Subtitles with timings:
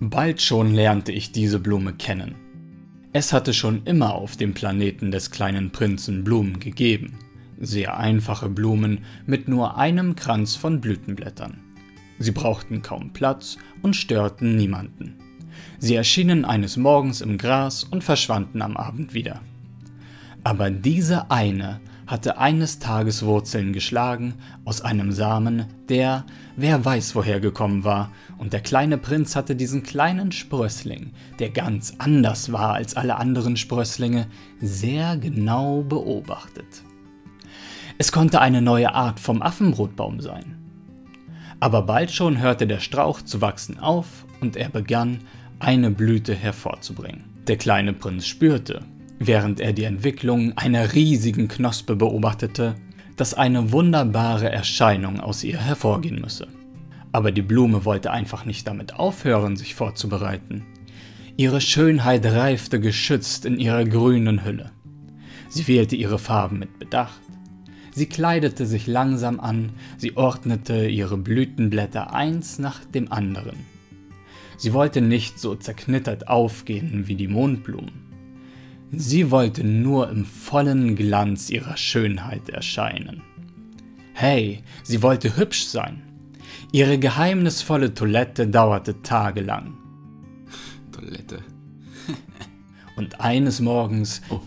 [0.00, 2.36] Bald schon lernte ich diese Blume kennen.
[3.12, 7.18] Es hatte schon immer auf dem Planeten des kleinen Prinzen Blumen gegeben.
[7.58, 11.58] Sehr einfache Blumen mit nur einem Kranz von Blütenblättern.
[12.20, 15.16] Sie brauchten kaum Platz und störten niemanden.
[15.80, 19.40] Sie erschienen eines Morgens im Gras und verschwanden am Abend wieder.
[20.44, 24.34] Aber diese eine hatte eines Tages Wurzeln geschlagen
[24.64, 26.24] aus einem Samen, der,
[26.56, 31.94] wer weiß woher gekommen war, und der kleine Prinz hatte diesen kleinen Sprössling, der ganz
[31.98, 34.26] anders war als alle anderen Sprösslinge,
[34.58, 36.82] sehr genau beobachtet.
[37.98, 40.56] Es konnte eine neue Art vom Affenbrotbaum sein.
[41.60, 45.20] Aber bald schon hörte der Strauch zu wachsen auf und er begann,
[45.58, 47.24] eine Blüte hervorzubringen.
[47.48, 48.84] Der kleine Prinz spürte,
[49.18, 52.76] während er die Entwicklung einer riesigen Knospe beobachtete,
[53.16, 56.46] dass eine wunderbare Erscheinung aus ihr hervorgehen müsse.
[57.10, 60.64] Aber die Blume wollte einfach nicht damit aufhören, sich vorzubereiten.
[61.36, 64.70] Ihre Schönheit reifte geschützt in ihrer grünen Hülle.
[65.48, 67.20] Sie wählte ihre Farben mit Bedacht.
[67.92, 73.56] Sie kleidete sich langsam an, sie ordnete ihre Blütenblätter eins nach dem anderen.
[74.56, 78.07] Sie wollte nicht so zerknittert aufgehen wie die Mondblumen.
[78.90, 83.22] Sie wollte nur im vollen Glanz ihrer Schönheit erscheinen.
[84.14, 86.02] Hey, sie wollte hübsch sein.
[86.72, 89.74] Ihre geheimnisvolle Toilette dauerte tagelang.
[90.90, 91.40] Toilette.
[92.96, 94.40] Und eines Morgens, oh.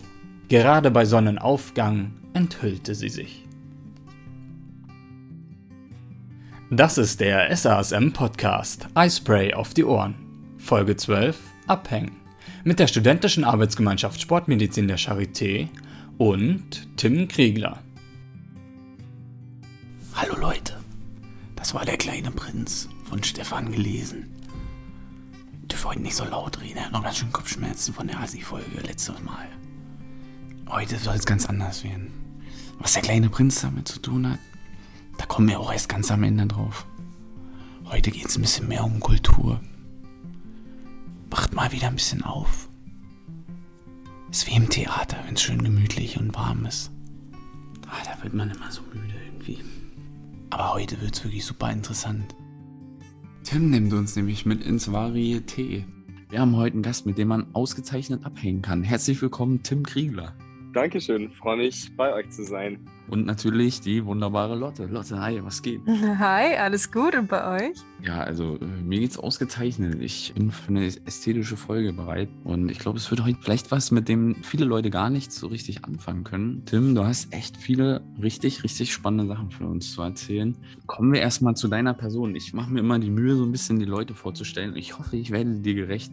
[0.48, 3.46] gerade bei Sonnenaufgang, enthüllte sie sich.
[6.70, 10.14] Das ist der SASM Podcast Eispray auf die Ohren.
[10.58, 12.21] Folge 12 Abhängen
[12.64, 15.68] mit der Studentischen Arbeitsgemeinschaft Sportmedizin der Charité
[16.18, 17.82] und Tim Kriegler.
[20.14, 20.78] Hallo Leute,
[21.56, 24.26] das war der kleine Prinz von Stefan gelesen.
[25.62, 28.20] Ich dürfe heute nicht so laut reden, er hat noch ganz schön Kopfschmerzen von der
[28.20, 29.48] Hasi-Folge letztes Mal.
[30.68, 32.12] Heute soll es ganz anders werden.
[32.78, 34.38] Was der kleine Prinz damit zu tun hat,
[35.18, 36.86] da kommen wir auch erst ganz am Ende drauf.
[37.86, 39.60] Heute geht es ein bisschen mehr um Kultur.
[41.32, 42.68] Wacht mal wieder ein bisschen auf.
[44.30, 46.90] Ist wie im Theater, wenn es schön gemütlich und warm ist.
[47.88, 49.58] Ah, da wird man immer so müde irgendwie.
[50.50, 52.34] Aber heute wird es wirklich super interessant.
[53.44, 55.84] Tim nimmt uns nämlich mit ins Varieté.
[56.28, 58.82] Wir haben heute einen Gast, mit dem man ausgezeichnet abhängen kann.
[58.82, 60.34] Herzlich willkommen, Tim Kriegler.
[60.72, 62.78] Dankeschön, freue mich, bei euch zu sein.
[63.08, 64.86] Und natürlich die wunderbare Lotte.
[64.86, 65.82] Lotte, hi, was geht?
[65.86, 67.76] Hi, alles gut und bei euch?
[68.02, 70.00] Ja, also äh, mir geht's ausgezeichnet.
[70.00, 73.90] Ich bin für eine ästhetische Folge bereit und ich glaube, es wird heute vielleicht was,
[73.90, 76.62] mit dem viele Leute gar nicht so richtig anfangen können.
[76.64, 80.56] Tim, du hast echt viele richtig, richtig spannende Sachen für uns zu erzählen.
[80.86, 82.34] Kommen wir erstmal zu deiner Person.
[82.34, 84.74] Ich mache mir immer die Mühe, so ein bisschen die Leute vorzustellen.
[84.74, 86.12] Ich hoffe, ich werde dir gerecht.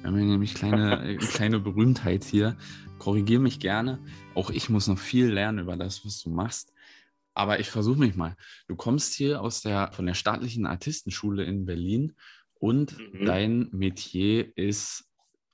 [0.00, 2.56] Wir haben nämlich kleine, eine kleine Berühmtheit hier
[2.98, 3.98] korrigiere mich gerne.
[4.34, 6.72] Auch ich muss noch viel lernen über das, was du machst.
[7.34, 8.36] Aber ich versuche mich mal.
[8.66, 12.14] Du kommst hier aus der, von der staatlichen Artistenschule in Berlin
[12.58, 13.26] und mhm.
[13.26, 15.04] dein Metier ist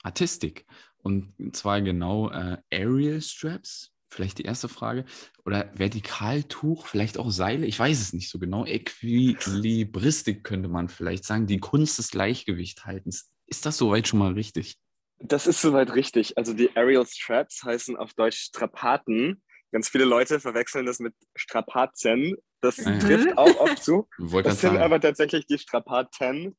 [0.03, 0.67] Artistik.
[0.99, 5.05] Und zwar genau äh, Aerial Straps, vielleicht die erste Frage.
[5.45, 8.65] Oder Vertikaltuch, vielleicht auch Seile, ich weiß es nicht so genau.
[8.65, 13.33] Equilibristik könnte man vielleicht sagen, die Kunst des Gleichgewichthaltens.
[13.47, 14.79] Ist das soweit schon mal richtig?
[15.25, 16.37] Das ist soweit richtig.
[16.37, 19.43] Also die Aerial Straps heißen auf Deutsch Strapaten.
[19.71, 22.37] Ganz viele Leute verwechseln das mit Strapazen.
[22.61, 23.01] Das mhm.
[23.01, 24.09] trifft auch oft zu.
[24.43, 26.57] Das sind aber tatsächlich die Strapaten.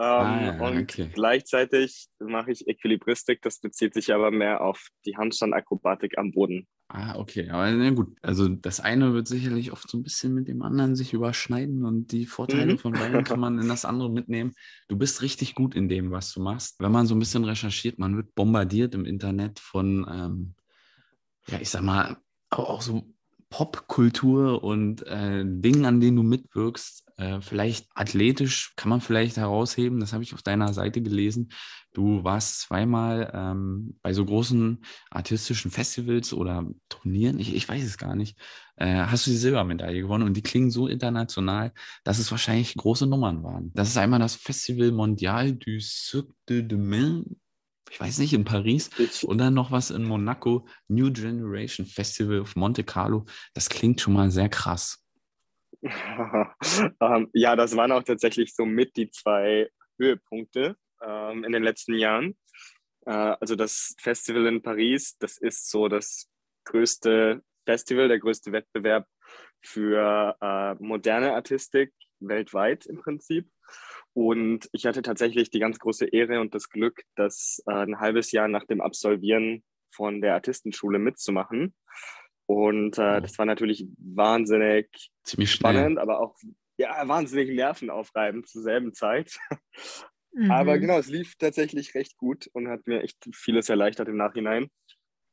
[0.00, 1.10] Ähm, ah, und okay.
[1.12, 6.68] gleichzeitig mache ich Equilibristik, das bezieht sich aber mehr auf die Handstandakrobatik am Boden.
[6.90, 8.16] Ah, okay, aber na gut.
[8.22, 12.12] Also das eine wird sicherlich oft so ein bisschen mit dem anderen sich überschneiden und
[12.12, 12.78] die Vorteile mhm.
[12.78, 14.54] von beiden kann man in das andere mitnehmen.
[14.88, 16.80] Du bist richtig gut in dem, was du machst.
[16.80, 20.54] Wenn man so ein bisschen recherchiert, man wird bombardiert im Internet von, ähm,
[21.48, 22.16] ja, ich sag mal,
[22.48, 23.12] auch, auch so
[23.50, 30.00] Popkultur und äh, Dingen, an denen du mitwirkst, äh, vielleicht athletisch kann man vielleicht herausheben,
[30.00, 31.50] das habe ich auf deiner Seite gelesen.
[31.92, 37.98] Du warst zweimal ähm, bei so großen artistischen Festivals oder Turnieren, ich, ich weiß es
[37.98, 38.38] gar nicht,
[38.76, 41.72] äh, hast du die Silbermedaille gewonnen und die klingen so international,
[42.04, 43.72] dass es wahrscheinlich große Nummern waren.
[43.74, 47.24] Das ist einmal das Festival Mondial du Cirque de Demain
[47.90, 48.90] ich weiß nicht, in Paris
[49.24, 53.24] und dann noch was in Monaco, New Generation Festival of Monte Carlo.
[53.54, 55.04] Das klingt schon mal sehr krass.
[55.82, 59.68] ähm, ja, das waren auch tatsächlich so mit die zwei
[59.98, 62.36] Höhepunkte ähm, in den letzten Jahren.
[63.06, 66.28] Äh, also das Festival in Paris, das ist so das
[66.64, 69.06] größte Festival, der größte Wettbewerb
[69.60, 73.48] für äh, moderne Artistik weltweit im Prinzip.
[74.12, 78.32] Und ich hatte tatsächlich die ganz große Ehre und das Glück, das äh, ein halbes
[78.32, 81.74] Jahr nach dem Absolvieren von der Artistenschule mitzumachen.
[82.46, 86.34] Und äh, das war natürlich wahnsinnig Ziemlich spannend, aber auch
[86.78, 89.38] ja, wahnsinnig nervenaufreibend zur selben Zeit.
[90.32, 90.50] Mhm.
[90.50, 94.68] Aber genau, es lief tatsächlich recht gut und hat mir echt vieles erleichtert im Nachhinein.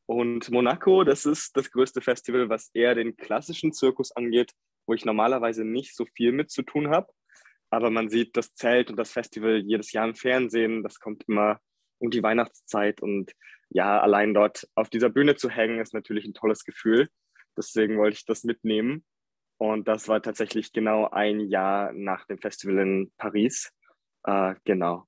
[0.07, 4.51] Und Monaco, das ist das größte Festival, was eher den klassischen Zirkus angeht,
[4.85, 7.07] wo ich normalerweise nicht so viel mit zu tun habe.
[7.69, 10.83] Aber man sieht das Zelt und das Festival jedes Jahr im Fernsehen.
[10.83, 11.59] Das kommt immer
[11.99, 13.01] um die Weihnachtszeit.
[13.01, 13.31] Und
[13.69, 17.09] ja, allein dort auf dieser Bühne zu hängen, ist natürlich ein tolles Gefühl.
[17.57, 19.03] Deswegen wollte ich das mitnehmen.
[19.57, 23.71] Und das war tatsächlich genau ein Jahr nach dem Festival in Paris.
[24.23, 25.05] Äh, genau.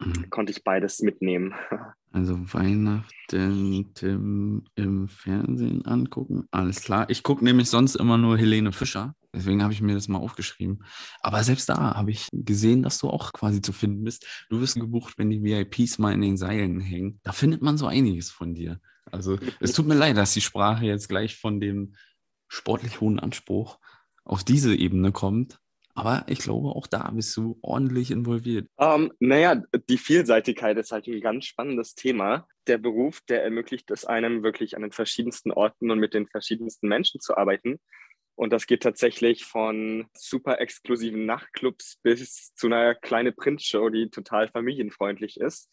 [0.00, 0.30] Mhm.
[0.30, 1.54] Konnte ich beides mitnehmen.
[2.12, 6.46] Also Weihnachten Tim im Fernsehen angucken.
[6.50, 7.08] Alles klar.
[7.08, 9.14] Ich gucke nämlich sonst immer nur Helene Fischer.
[9.32, 10.84] Deswegen habe ich mir das mal aufgeschrieben.
[11.20, 14.26] Aber selbst da habe ich gesehen, dass du auch quasi zu finden bist.
[14.48, 17.20] Du wirst gebucht, wenn die VIPs mal in den Seilen hängen.
[17.22, 18.80] Da findet man so einiges von dir.
[19.12, 21.94] Also es tut mir leid, dass die Sprache jetzt gleich von dem
[22.48, 23.78] sportlich hohen Anspruch
[24.24, 25.60] auf diese Ebene kommt.
[26.00, 28.66] Aber ich glaube, auch da bist du ordentlich involviert.
[28.78, 32.48] Ähm, naja, die Vielseitigkeit ist halt ein ganz spannendes Thema.
[32.66, 36.88] Der Beruf, der ermöglicht es einem wirklich an den verschiedensten Orten und mit den verschiedensten
[36.88, 37.80] Menschen zu arbeiten.
[38.34, 44.48] Und das geht tatsächlich von super exklusiven Nachtclubs bis zu einer kleinen Printshow, die total
[44.48, 45.68] familienfreundlich ist.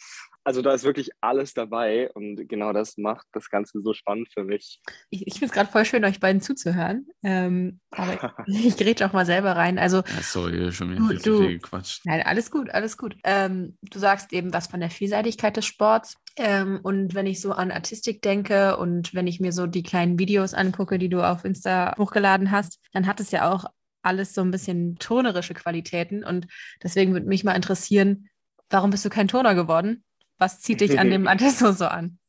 [0.48, 4.46] Also da ist wirklich alles dabei und genau das macht das Ganze so spannend für
[4.46, 4.80] mich.
[5.10, 7.06] Ich, ich finde es gerade voll schön, euch beiden zuzuhören.
[7.22, 9.78] Ähm, aber ich gerät auch mal selber rein.
[9.78, 12.06] Also, ja, sorry, schon wieder viel zu viel gequatscht.
[12.06, 13.18] Nein, alles gut, alles gut.
[13.26, 16.16] Ähm, du sagst eben was von der Vielseitigkeit des Sports.
[16.38, 20.18] Ähm, und wenn ich so an Artistik denke und wenn ich mir so die kleinen
[20.18, 23.66] Videos angucke, die du auf Insta hochgeladen hast, dann hat es ja auch
[24.02, 26.24] alles so ein bisschen turnerische Qualitäten.
[26.24, 26.48] Und
[26.82, 28.30] deswegen würde mich mal interessieren,
[28.70, 30.06] warum bist du kein Turner geworden?
[30.38, 32.20] Was zieht dich an dem Adesso so an?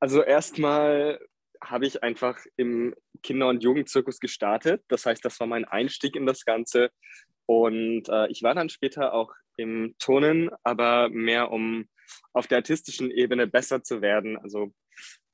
[0.00, 1.18] Also erstmal
[1.62, 4.82] habe ich einfach im Kinder- und Jugendzirkus gestartet.
[4.88, 6.90] Das heißt, das war mein Einstieg in das Ganze.
[7.46, 11.88] Und äh, ich war dann später auch im Turnen, aber mehr um
[12.32, 14.72] auf der artistischen Ebene besser zu werden, also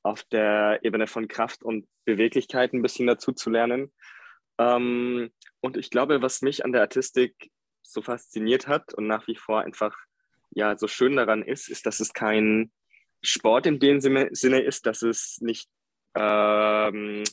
[0.03, 3.91] auf der Ebene von Kraft und Beweglichkeit ein bisschen dazu zu lernen.
[4.57, 5.31] Ähm,
[5.61, 7.51] und ich glaube, was mich an der Artistik
[7.81, 9.95] so fasziniert hat und nach wie vor einfach
[10.51, 12.71] ja so schön daran ist, ist, dass es kein
[13.23, 15.69] Sport in dem Sinne ist, dass es nicht
[16.15, 17.23] ähm,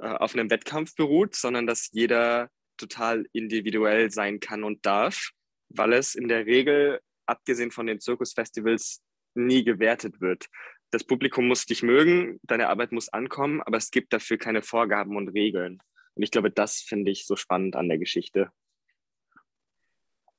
[0.00, 5.30] äh, auf einem Wettkampf beruht, sondern dass jeder total individuell sein kann und darf,
[5.68, 9.02] weil es in der Regel, abgesehen von den Zirkusfestivals,
[9.34, 10.46] nie gewertet wird.
[10.90, 15.16] Das Publikum muss dich mögen, deine Arbeit muss ankommen, aber es gibt dafür keine Vorgaben
[15.16, 15.82] und Regeln.
[16.14, 18.50] Und ich glaube, das finde ich so spannend an der Geschichte.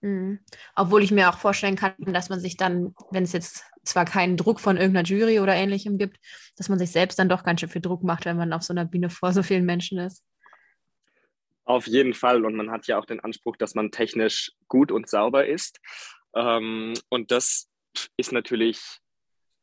[0.01, 0.39] Mhm.
[0.75, 4.37] Obwohl ich mir auch vorstellen kann, dass man sich dann, wenn es jetzt zwar keinen
[4.37, 6.17] Druck von irgendeiner Jury oder ähnlichem gibt,
[6.55, 8.73] dass man sich selbst dann doch ganz schön viel Druck macht, wenn man auf so
[8.73, 10.23] einer Bühne vor so vielen Menschen ist.
[11.65, 12.45] Auf jeden Fall.
[12.45, 15.79] Und man hat ja auch den Anspruch, dass man technisch gut und sauber ist.
[16.33, 17.69] Ähm, und das
[18.17, 18.81] ist natürlich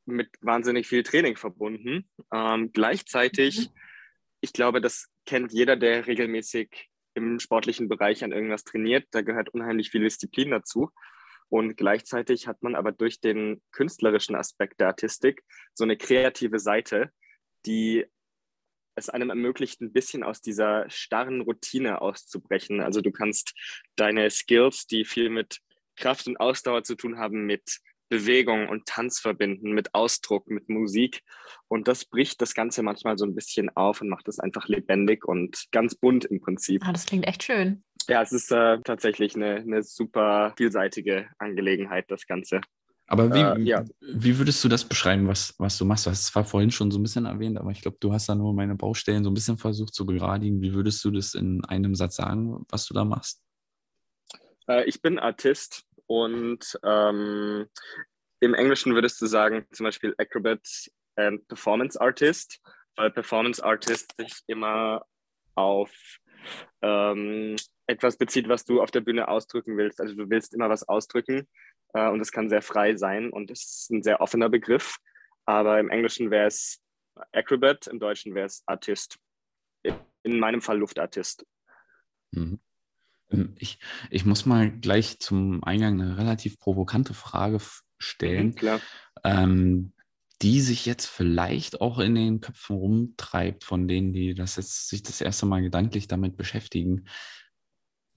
[0.05, 2.09] mit wahnsinnig viel Training verbunden.
[2.33, 3.81] Ähm, gleichzeitig, mhm.
[4.41, 9.07] ich glaube, das kennt jeder, der regelmäßig im sportlichen Bereich an irgendwas trainiert.
[9.11, 10.91] Da gehört unheimlich viel Disziplin dazu.
[11.49, 15.43] Und gleichzeitig hat man aber durch den künstlerischen Aspekt der Artistik
[15.75, 17.11] so eine kreative Seite,
[17.65, 18.05] die
[18.97, 22.81] es einem ermöglicht, ein bisschen aus dieser starren Routine auszubrechen.
[22.81, 23.55] Also du kannst
[23.95, 25.61] deine Skills, die viel mit
[25.97, 31.23] Kraft und Ausdauer zu tun haben, mit Bewegung und Tanz verbinden, mit Ausdruck, mit Musik.
[31.69, 35.25] Und das bricht das Ganze manchmal so ein bisschen auf und macht es einfach lebendig
[35.25, 36.83] und ganz bunt im Prinzip.
[36.87, 37.83] Ah, das klingt echt schön.
[38.09, 42.61] Ja, es ist äh, tatsächlich eine, eine super vielseitige Angelegenheit, das Ganze.
[43.09, 43.85] Aber wie, äh, ja.
[44.01, 46.07] wie würdest du das beschreiben, was, was du machst?
[46.07, 48.29] Du hast es zwar vorhin schon so ein bisschen erwähnt, aber ich glaube, du hast
[48.29, 50.61] da nur meine Baustellen so ein bisschen versucht zu begradigen.
[50.61, 53.43] Wie würdest du das in einem Satz sagen, was du da machst?
[54.69, 57.67] Äh, ich bin Artist und ähm,
[58.41, 60.61] im Englischen würdest du sagen, zum Beispiel Acrobat
[61.17, 62.61] and Performance Artist,
[62.97, 65.05] weil Performance Artist sich immer
[65.55, 65.91] auf
[66.83, 70.01] ähm, etwas bezieht, was du auf der Bühne ausdrücken willst.
[70.01, 71.49] Also du willst immer was ausdrücken
[71.95, 74.99] äh, und es kann sehr frei sein und es ist ein sehr offener Begriff.
[75.45, 76.83] Aber im Englischen wäre es
[77.33, 79.19] Acrobat, im Deutschen wäre es Artist.
[80.23, 81.47] In meinem Fall Luftartist.
[82.33, 82.61] Mhm.
[83.31, 83.79] Ähm, ich,
[84.11, 87.61] ich muss mal gleich zum Eingang eine relativ provokante Frage
[87.99, 88.81] stellen, mhm,
[89.25, 89.93] ähm,
[90.43, 95.03] die sich jetzt vielleicht auch in den Köpfen rumtreibt von denen, die das jetzt sich
[95.03, 97.07] das erste Mal gedanklich damit beschäftigen.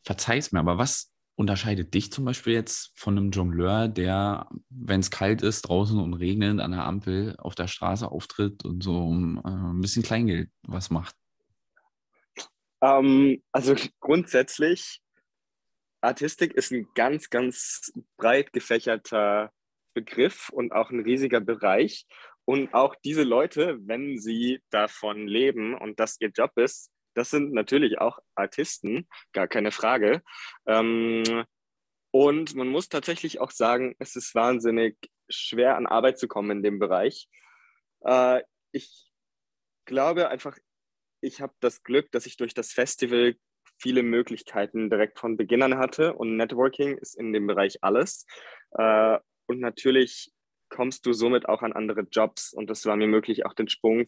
[0.04, 5.10] verzeih's mir, aber was unterscheidet dich zum Beispiel jetzt von einem Jongleur, der, wenn es
[5.10, 9.38] kalt ist, draußen und regnet, an der Ampel auf der Straße auftritt und so um,
[9.38, 11.16] äh, ein bisschen Kleingeld was macht?
[12.82, 15.02] Ähm, also grundsätzlich,
[16.02, 19.52] Artistik ist ein ganz, ganz breit gefächerter
[19.94, 22.06] Begriff und auch ein riesiger Bereich.
[22.46, 27.54] Und auch diese Leute, wenn sie davon leben und das ihr Job ist, das sind
[27.54, 30.24] natürlich auch Artisten, gar keine Frage.
[30.66, 31.46] Ähm,
[32.12, 34.98] und man muss tatsächlich auch sagen, es ist wahnsinnig
[35.30, 37.30] schwer an Arbeit zu kommen in dem Bereich.
[38.02, 39.12] Äh, ich
[39.86, 40.58] glaube einfach,
[41.22, 43.36] ich habe das Glück, dass ich durch das Festival
[43.78, 48.26] viele Möglichkeiten direkt von Beginn an hatte und Networking ist in dem Bereich alles.
[48.72, 50.32] Äh, und natürlich
[50.70, 54.02] kommst du somit auch an andere Jobs und das war mir möglich, auch den Sprung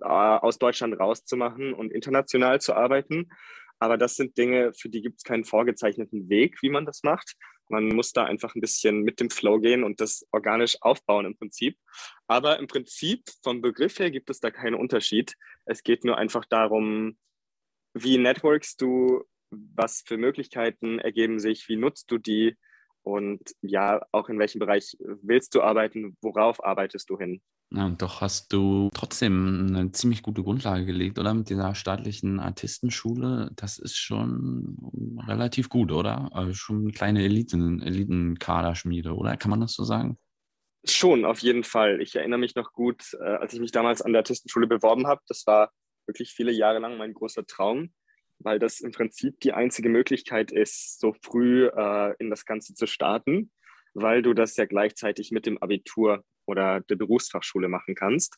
[0.00, 3.30] äh, aus Deutschland rauszumachen und international zu arbeiten.
[3.78, 7.34] Aber das sind Dinge, für die gibt es keinen vorgezeichneten Weg, wie man das macht.
[7.68, 11.36] Man muss da einfach ein bisschen mit dem Flow gehen und das organisch aufbauen im
[11.36, 11.78] Prinzip.
[12.26, 15.34] Aber im Prinzip vom Begriff her gibt es da keinen Unterschied.
[15.64, 17.16] Es geht nur einfach darum,
[17.94, 22.56] wie networkst du, was für Möglichkeiten ergeben sich, wie nutzt du die
[23.02, 27.42] und ja, auch in welchem Bereich willst du arbeiten, worauf arbeitest du hin?
[27.74, 31.34] Ja, und doch hast du trotzdem eine ziemlich gute Grundlage gelegt, oder?
[31.34, 33.50] Mit dieser staatlichen Artistenschule.
[33.56, 34.78] Das ist schon
[35.26, 36.30] relativ gut, oder?
[36.32, 39.36] Also schon eine kleine Eliten, Elitenkaderschmiede, oder?
[39.36, 40.18] Kann man das so sagen?
[40.84, 42.00] Schon, auf jeden Fall.
[42.00, 45.22] Ich erinnere mich noch gut, äh, als ich mich damals an der Artistenschule beworben habe.
[45.26, 45.72] Das war
[46.06, 47.90] wirklich viele Jahre lang mein großer Traum
[48.38, 52.86] weil das im Prinzip die einzige Möglichkeit ist, so früh äh, in das Ganze zu
[52.86, 53.50] starten,
[53.94, 58.36] weil du das ja gleichzeitig mit dem Abitur oder der Berufsfachschule machen kannst.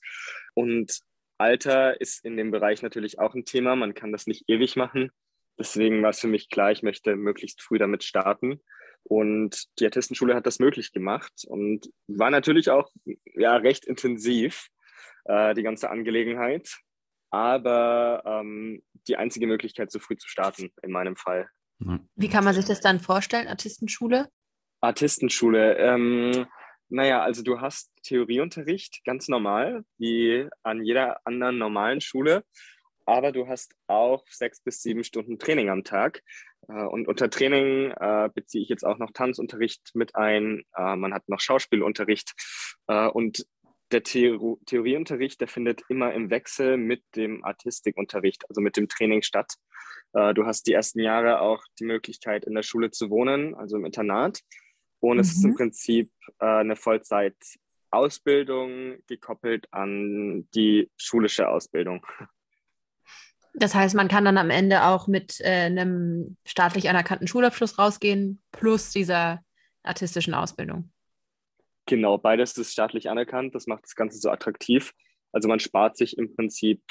[0.54, 1.00] Und
[1.38, 3.76] Alter ist in dem Bereich natürlich auch ein Thema.
[3.76, 5.10] Man kann das nicht ewig machen.
[5.58, 8.60] Deswegen war es für mich klar, ich möchte möglichst früh damit starten.
[9.04, 12.90] Und die Artistenschule hat das möglich gemacht und war natürlich auch
[13.34, 14.68] ja, recht intensiv,
[15.24, 16.80] äh, die ganze Angelegenheit
[17.30, 21.48] aber ähm, die einzige Möglichkeit, so früh zu starten, in meinem Fall.
[22.14, 24.28] Wie kann man sich das dann vorstellen, Artistenschule?
[24.80, 26.46] Artistenschule, ähm,
[26.88, 32.44] naja, also du hast Theorieunterricht, ganz normal, wie an jeder anderen normalen Schule,
[33.06, 36.22] aber du hast auch sechs bis sieben Stunden Training am Tag.
[36.68, 40.64] Äh, und unter Training äh, beziehe ich jetzt auch noch Tanzunterricht mit ein.
[40.76, 42.34] Äh, man hat noch Schauspielunterricht.
[42.86, 43.44] Und
[43.90, 49.22] der Theor Theorieunterricht, der findet immer im Wechsel mit dem Artistikunterricht, also mit dem Training
[49.22, 49.54] statt.
[50.12, 53.84] Du hast die ersten Jahre auch die Möglichkeit, in der Schule zu wohnen, also im
[53.84, 54.38] Internat.
[55.00, 55.20] Und mhm.
[55.20, 55.56] es ist im mhm.
[55.56, 56.10] Prinzip
[56.40, 62.06] äh, eine Vollzeit-Ausbildung gekoppelt an die schulische Ausbildung.
[63.54, 68.42] Das heißt, man kann dann am Ende auch mit äh, einem staatlich anerkannten Schulabschluss rausgehen,
[68.52, 69.40] plus dieser
[69.82, 70.92] artistischen Ausbildung.
[71.86, 73.54] Genau, beides ist staatlich anerkannt.
[73.54, 74.92] Das macht das Ganze so attraktiv.
[75.32, 76.82] Also man spart sich im Prinzip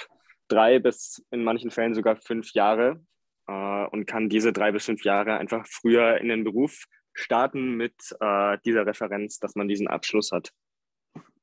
[0.47, 3.03] drei bis in manchen Fällen sogar fünf Jahre
[3.47, 6.85] äh, und kann diese drei bis fünf Jahre einfach früher in den Beruf
[7.15, 10.51] starten mit äh, dieser Referenz, dass man diesen Abschluss hat.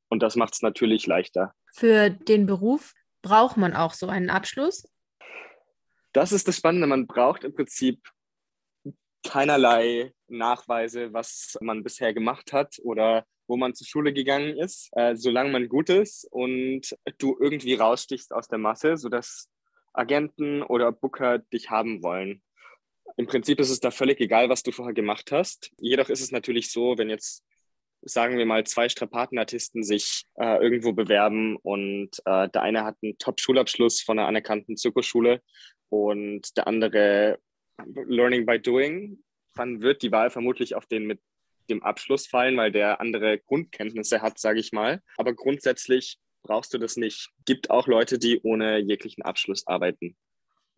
[0.09, 1.55] Und das macht es natürlich leichter.
[1.73, 4.87] Für den Beruf braucht man auch so einen Abschluss?
[6.12, 6.87] Das ist das Spannende.
[6.87, 8.07] Man braucht im Prinzip
[9.25, 15.17] keinerlei Nachweise, was man bisher gemacht hat oder wo man zur Schule gegangen ist, äh,
[15.17, 19.49] solange man gut ist und du irgendwie rausstichst aus der Masse, sodass
[19.93, 22.43] Agenten oder Booker dich haben wollen.
[23.16, 25.71] Im Prinzip ist es da völlig egal, was du vorher gemacht hast.
[25.78, 27.45] Jedoch ist es natürlich so, wenn jetzt,
[28.02, 33.19] sagen wir mal, zwei Strapatenartisten sich äh, irgendwo bewerben und äh, der eine hat einen
[33.19, 35.42] Top-Schulabschluss von einer anerkannten Zirkusschule
[35.88, 37.38] und der andere
[38.07, 39.23] Learning by Doing,
[39.54, 41.21] dann wird die Wahl vermutlich auf den mit
[41.71, 45.02] dem Abschluss fallen, weil der andere Grundkenntnisse hat, sage ich mal.
[45.16, 47.31] Aber grundsätzlich brauchst du das nicht.
[47.45, 50.16] Gibt auch Leute, die ohne jeglichen Abschluss arbeiten.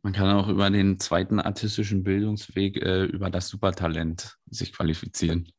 [0.04, 5.50] Man kann auch über den zweiten artistischen Bildungsweg äh, über das Supertalent sich qualifizieren.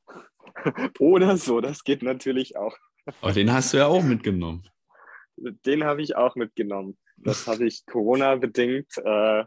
[1.00, 2.78] Oder so, das geht natürlich auch.
[3.22, 4.70] Aber den hast du ja auch mitgenommen.
[5.36, 6.96] Den habe ich auch mitgenommen.
[7.18, 8.96] Das habe ich Corona-bedingt.
[9.04, 9.46] Äh,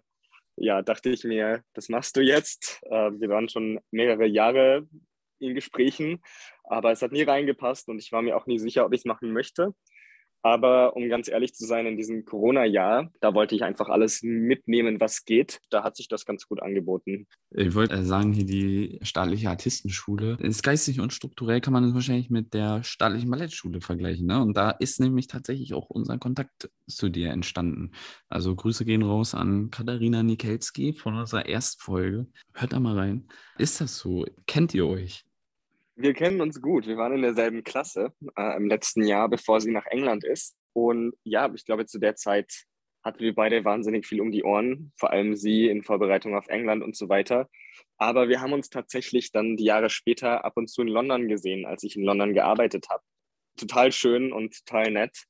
[0.57, 2.81] ja, dachte ich mir, das machst du jetzt.
[2.91, 4.89] Äh, wir waren schon mehrere Jahre
[5.39, 6.25] in Gesprächen,
[6.65, 9.05] aber es hat nie reingepasst und ich war mir auch nie sicher, ob ich es
[9.05, 9.75] machen möchte.
[10.43, 15.01] Aber um ganz ehrlich zu sein, in diesem Corona-Jahr, da wollte ich einfach alles mitnehmen,
[15.01, 15.61] was geht.
[15.71, 17.27] Da hat sich das ganz gut angeboten.
[17.51, 22.31] Ich wollte sagen, hier die staatliche Artistenschule ist geistig und strukturell kann man es wahrscheinlich
[22.31, 24.27] mit der staatlichen Ballettschule vergleichen.
[24.27, 24.41] Ne?
[24.41, 27.93] Und da ist nämlich tatsächlich auch unser Kontakt zu dir entstanden.
[28.29, 32.27] Also Grüße gehen raus an Katharina Nikelski von unserer Erstfolge.
[32.55, 33.29] Hört da mal rein.
[33.59, 34.25] Ist das so?
[34.47, 35.28] Kennt ihr euch?
[36.01, 36.87] Wir kennen uns gut.
[36.87, 40.57] Wir waren in derselben Klasse äh, im letzten Jahr, bevor sie nach England ist.
[40.73, 42.67] Und ja, ich glaube, zu der Zeit
[43.03, 46.85] hatten wir beide wahnsinnig viel um die Ohren, vor allem sie in Vorbereitung auf England
[46.85, 47.49] und so weiter.
[47.97, 51.67] Aber wir haben uns tatsächlich dann die Jahre später ab und zu in London gesehen,
[51.67, 53.03] als ich in London gearbeitet habe.
[53.57, 55.25] Total schön und total nett.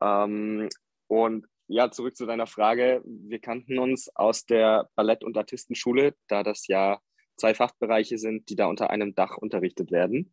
[0.00, 0.70] Ähm,
[1.06, 3.02] und ja, zurück zu deiner Frage.
[3.04, 6.98] Wir kannten uns aus der Ballett- und Artistenschule, da das ja
[7.36, 10.32] zwei Fachbereiche sind, die da unter einem Dach unterrichtet werden.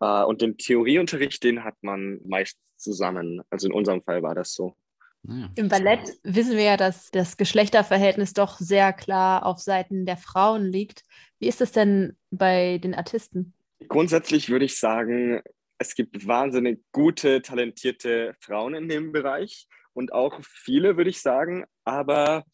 [0.00, 3.42] Äh, und den Theorieunterricht, den hat man meist zusammen.
[3.50, 4.76] Also in unserem Fall war das so.
[5.22, 5.50] Naja.
[5.56, 10.64] Im Ballett wissen wir ja, dass das Geschlechterverhältnis doch sehr klar auf Seiten der Frauen
[10.66, 11.02] liegt.
[11.38, 13.52] Wie ist es denn bei den Artisten?
[13.88, 15.42] Grundsätzlich würde ich sagen,
[15.78, 21.64] es gibt wahnsinnig gute, talentierte Frauen in dem Bereich und auch viele, würde ich sagen.
[21.84, 22.44] Aber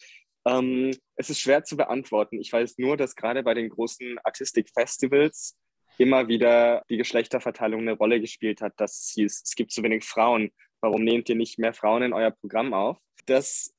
[0.46, 2.40] ähm, es ist schwer zu beantworten.
[2.40, 5.56] Ich weiß nur, dass gerade bei den großen Artistik-Festivals
[5.98, 10.04] immer wieder die Geschlechterverteilung eine Rolle gespielt hat, dass es hieß, es gibt zu wenig
[10.04, 10.50] Frauen.
[10.80, 12.98] Warum nehmt ihr nicht mehr Frauen in euer Programm auf?
[13.26, 13.72] Das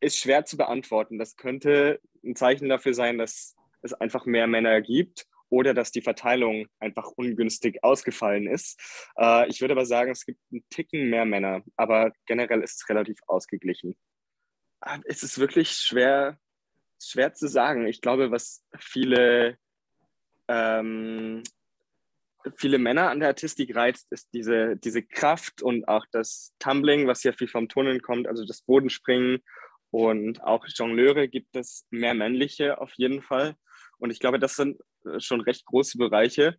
[0.00, 1.18] ist schwer zu beantworten.
[1.18, 6.02] Das könnte ein Zeichen dafür sein, dass es einfach mehr Männer gibt oder dass die
[6.02, 8.80] Verteilung einfach ungünstig ausgefallen ist.
[9.16, 12.88] Äh, ich würde aber sagen, es gibt einen Ticken mehr Männer, aber generell ist es
[12.88, 13.96] relativ ausgeglichen.
[14.86, 16.38] Ah, es ist wirklich schwer,
[17.02, 17.86] schwer zu sagen.
[17.86, 19.56] Ich glaube, was viele,
[20.46, 21.42] ähm,
[22.56, 27.22] viele Männer an der Artistik reizt, ist diese, diese Kraft und auch das Tumbling, was
[27.22, 29.42] ja viel vom Turnen kommt, also das Bodenspringen.
[29.90, 33.56] Und auch Jongleure gibt es mehr männliche auf jeden Fall.
[33.96, 34.82] Und ich glaube, das sind
[35.16, 36.58] schon recht große Bereiche,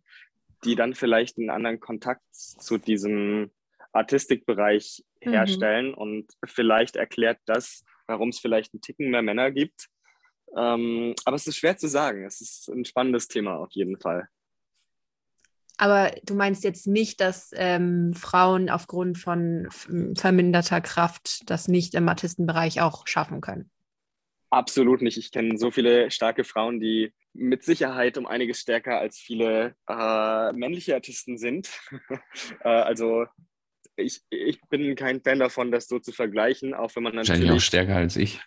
[0.64, 3.52] die dann vielleicht einen anderen Kontakt zu diesem
[3.92, 5.30] Artistikbereich mhm.
[5.30, 5.86] herstellen.
[5.90, 5.94] Mhm.
[5.94, 9.88] Und vielleicht erklärt das, warum es vielleicht einen Ticken mehr Männer gibt.
[10.56, 12.24] Ähm, aber es ist schwer zu sagen.
[12.24, 14.28] Es ist ein spannendes Thema auf jeden Fall.
[15.78, 22.08] Aber du meinst jetzt nicht, dass ähm, Frauen aufgrund von verminderter Kraft das nicht im
[22.08, 23.70] Artistenbereich auch schaffen können?
[24.48, 25.18] Absolut nicht.
[25.18, 30.52] Ich kenne so viele starke Frauen, die mit Sicherheit um einiges stärker als viele äh,
[30.52, 31.68] männliche Artisten sind.
[32.60, 33.26] äh, also
[33.96, 37.40] ich, ich bin kein Fan davon, das so zu vergleichen, auch wenn man natürlich...
[37.40, 38.40] Wahrscheinlich auch stärker als ich.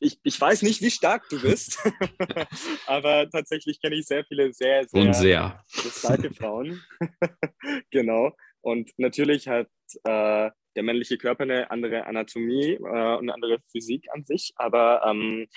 [0.00, 1.78] Ich, ich weiß nicht, wie stark du bist,
[2.86, 5.64] aber tatsächlich kenne ich sehr viele sehr, sehr, Und sehr.
[5.68, 6.80] starke Frauen.
[7.90, 8.32] genau.
[8.60, 9.68] Und natürlich hat
[10.04, 15.02] äh, der männliche Körper eine andere Anatomie äh, und eine andere Physik an sich, aber
[15.04, 15.48] ähm,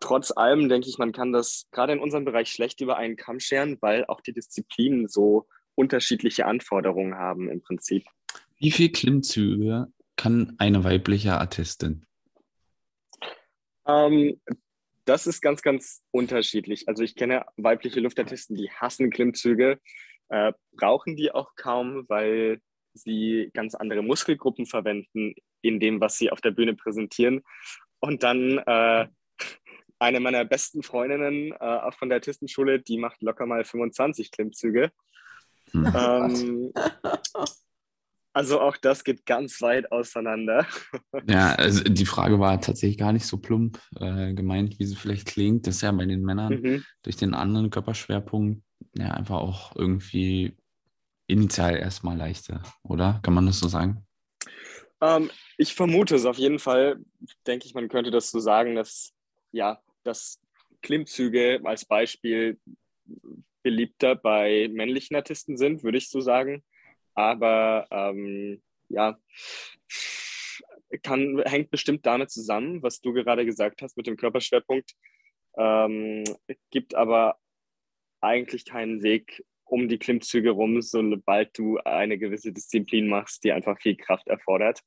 [0.00, 3.40] trotz allem denke ich, man kann das gerade in unserem Bereich schlecht über einen Kamm
[3.40, 8.04] scheren, weil auch die Disziplinen so unterschiedliche Anforderungen haben im Prinzip.
[8.58, 9.86] Wie viele Klimmzüge
[10.16, 12.04] kann eine weibliche Artistin?
[13.86, 14.40] Ähm,
[15.04, 16.88] das ist ganz, ganz unterschiedlich.
[16.88, 19.78] Also ich kenne weibliche Luftartisten, die hassen Klimmzüge,
[20.28, 22.60] äh, brauchen die auch kaum, weil
[22.92, 27.42] sie ganz andere Muskelgruppen verwenden in dem, was sie auf der Bühne präsentieren.
[28.00, 29.06] Und dann äh,
[29.98, 34.90] eine meiner besten Freundinnen äh, auch von der Artistenschule, die macht locker mal 25 Klimmzüge.
[35.72, 35.92] Hm.
[35.94, 36.72] Ähm,
[38.32, 40.66] also auch das geht ganz weit auseinander.
[41.28, 45.26] Ja, also die Frage war tatsächlich gar nicht so plump äh, gemeint, wie sie vielleicht
[45.26, 45.66] klingt.
[45.66, 46.84] Das ist ja bei den Männern mhm.
[47.02, 48.62] durch den anderen Körperschwerpunkt
[48.94, 50.56] ja einfach auch irgendwie
[51.26, 53.20] initial erstmal leichter, oder?
[53.22, 54.06] Kann man das so sagen?
[55.00, 56.98] Ähm, ich vermute es auf jeden Fall.
[57.46, 59.12] Denke ich, man könnte das so sagen, dass
[59.52, 60.40] ja, dass
[60.82, 62.58] Klimmzüge als Beispiel
[63.66, 66.62] beliebter bei männlichen Artisten sind, würde ich so sagen.
[67.14, 69.18] Aber ähm, ja,
[71.02, 74.92] kann, hängt bestimmt damit zusammen, was du gerade gesagt hast mit dem Körperschwerpunkt.
[75.58, 76.22] Ähm,
[76.70, 77.38] gibt aber
[78.20, 83.80] eigentlich keinen Weg um die Klimmzüge rum, sobald du eine gewisse Disziplin machst, die einfach
[83.80, 84.80] viel Kraft erfordert.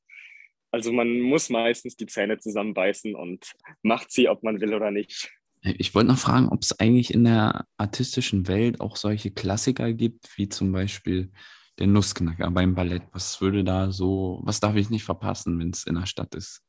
[0.70, 5.30] Also man muss meistens die Zähne zusammenbeißen und macht sie, ob man will oder nicht.
[5.62, 10.36] Ich wollte noch fragen, ob es eigentlich in der artistischen Welt auch solche Klassiker gibt,
[10.36, 11.32] wie zum Beispiel
[11.78, 13.02] der Nussknacker beim Ballett.
[13.12, 16.62] Was würde da so, was darf ich nicht verpassen, wenn es in der Stadt ist?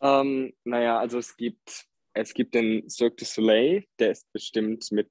[0.00, 5.10] Ähm, naja, also es gibt, es gibt den Cirque du Soleil, der ist bestimmt mit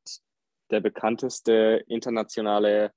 [0.71, 2.93] der bekannteste internationale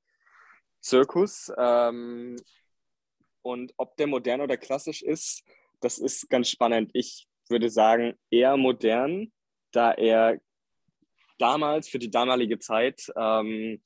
[0.81, 1.53] Zirkus.
[1.59, 2.37] Ähm,
[3.43, 5.45] Und ob der modern oder klassisch ist,
[5.81, 6.91] das ist ganz spannend.
[6.95, 9.31] Ich würde sagen, eher modern,
[9.73, 10.41] da er
[11.39, 13.83] damals für die damalige Zeit ähm,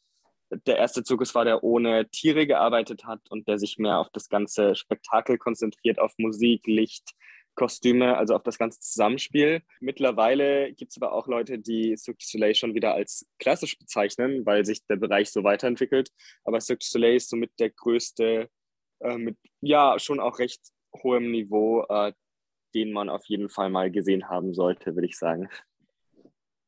[0.66, 4.28] der erste Zirkus war, der ohne Tiere gearbeitet hat und der sich mehr auf das
[4.28, 7.14] ganze Spektakel konzentriert, auf Musik, Licht,
[7.54, 9.62] Kostüme, also auf das ganze Zusammenspiel.
[9.80, 14.44] Mittlerweile gibt es aber auch Leute, die Cirque du Soleil schon wieder als klassisch bezeichnen,
[14.46, 16.10] weil sich der Bereich so weiterentwickelt.
[16.44, 18.48] Aber Cirque du Soleil ist somit der größte,
[19.00, 20.60] äh, mit ja schon auch recht
[21.02, 22.12] hohem Niveau, äh,
[22.74, 25.48] den man auf jeden Fall mal gesehen haben sollte, würde ich sagen.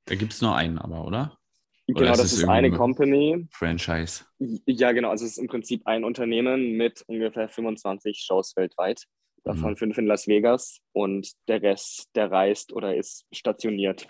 [0.07, 1.39] Da gibt es nur einen, aber, oder?
[1.87, 3.47] Genau, das ist, ist eine Company.
[3.51, 4.25] Franchise.
[4.67, 5.11] Ja, genau.
[5.11, 9.05] Also es ist im Prinzip ein Unternehmen mit ungefähr 25 Shows weltweit.
[9.45, 9.77] Davon mhm.
[9.77, 14.07] fünf in Las Vegas und der Rest, der reist oder ist stationiert.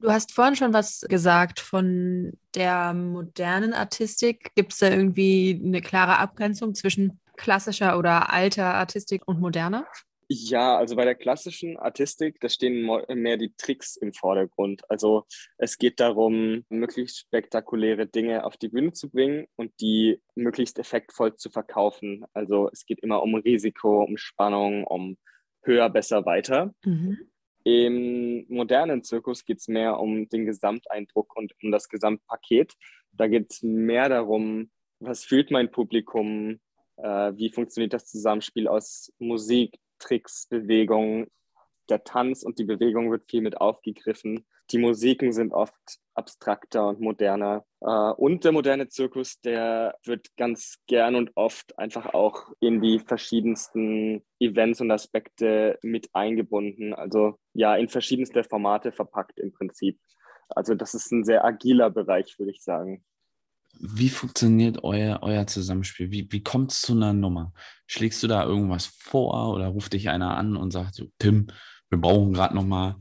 [0.00, 4.52] Du hast vorhin schon was gesagt von der modernen Artistik.
[4.54, 9.86] Gibt es da irgendwie eine klare Abgrenzung zwischen klassischer oder alter Artistik und moderner?
[10.30, 14.82] Ja, also bei der klassischen Artistik, da stehen mehr die Tricks im Vordergrund.
[14.90, 15.24] Also
[15.56, 21.36] es geht darum, möglichst spektakuläre Dinge auf die Bühne zu bringen und die möglichst effektvoll
[21.36, 22.26] zu verkaufen.
[22.34, 25.16] Also es geht immer um Risiko, um Spannung, um
[25.62, 26.74] höher, besser, weiter.
[26.84, 27.18] Mhm.
[27.64, 32.74] Im modernen Zirkus geht es mehr um den Gesamteindruck und um das Gesamtpaket.
[33.12, 36.60] Da geht es mehr darum, was fühlt mein Publikum,
[36.96, 41.26] äh, wie funktioniert das Zusammenspiel aus Musik, Tricks, Bewegungen.
[41.88, 44.46] Der Tanz und die Bewegung wird viel mit aufgegriffen.
[44.70, 45.74] Die Musiken sind oft
[46.14, 47.64] abstrakter und moderner.
[47.80, 52.98] Äh, und der moderne Zirkus, der wird ganz gern und oft einfach auch in die
[52.98, 56.92] verschiedensten Events und Aspekte mit eingebunden.
[56.92, 59.98] Also ja, in verschiedenste Formate verpackt im Prinzip.
[60.48, 63.04] Also das ist ein sehr agiler Bereich, würde ich sagen.
[63.80, 66.10] Wie funktioniert euer, euer Zusammenspiel?
[66.10, 67.52] Wie, wie kommt es zu einer Nummer?
[67.86, 71.48] Schlägst du da irgendwas vor oder ruft dich einer an und sagt, so, Tim,
[71.90, 73.00] wir brauchen gerade noch mal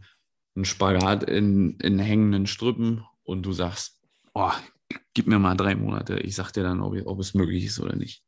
[0.56, 4.02] einen Spagat in, in hängenden Strüppen und du sagst,
[4.34, 4.52] oh,
[5.14, 7.96] gib mir mal drei Monate, ich sag dir dann, ob, ob es möglich ist oder
[7.96, 8.24] nicht.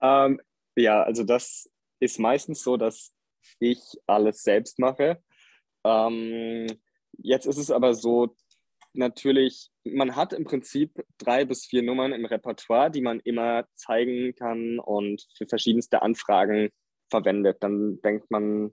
[0.00, 0.40] Ähm,
[0.76, 1.70] ja, also das
[2.00, 3.12] ist meistens so, dass
[3.58, 5.22] ich alles selbst mache.
[5.84, 6.66] Ähm,
[7.18, 8.36] jetzt ist es aber so,
[8.96, 14.34] natürlich, man hat im Prinzip drei bis vier Nummern im Repertoire, die man immer zeigen
[14.34, 16.70] kann und für verschiedenste Anfragen
[17.10, 17.58] verwendet.
[17.60, 18.72] Dann denkt man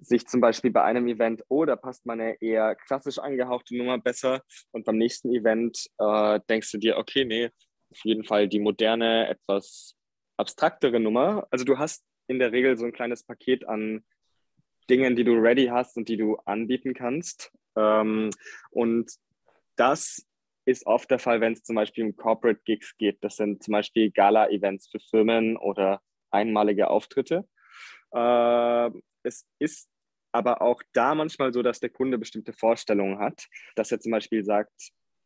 [0.00, 4.42] sich zum Beispiel bei einem Event, oh, da passt meine eher klassisch angehauchte Nummer besser.
[4.70, 7.50] Und beim nächsten Event äh, denkst du dir, okay, nee,
[7.90, 9.96] auf jeden Fall die moderne, etwas
[10.36, 11.46] abstraktere Nummer.
[11.50, 14.04] Also du hast in der Regel so ein kleines Paket an
[14.88, 17.52] Dingen, die du ready hast und die du anbieten kannst.
[17.76, 18.30] Ähm,
[18.70, 19.10] und
[19.76, 20.26] das
[20.64, 23.18] ist oft der Fall, wenn es zum Beispiel um Corporate Gigs geht.
[23.22, 27.48] Das sind zum Beispiel Gala-Events für Firmen oder einmalige Auftritte.
[28.12, 28.90] Äh,
[29.22, 29.88] es ist
[30.32, 34.44] aber auch da manchmal so, dass der Kunde bestimmte Vorstellungen hat, dass er zum Beispiel
[34.44, 34.72] sagt,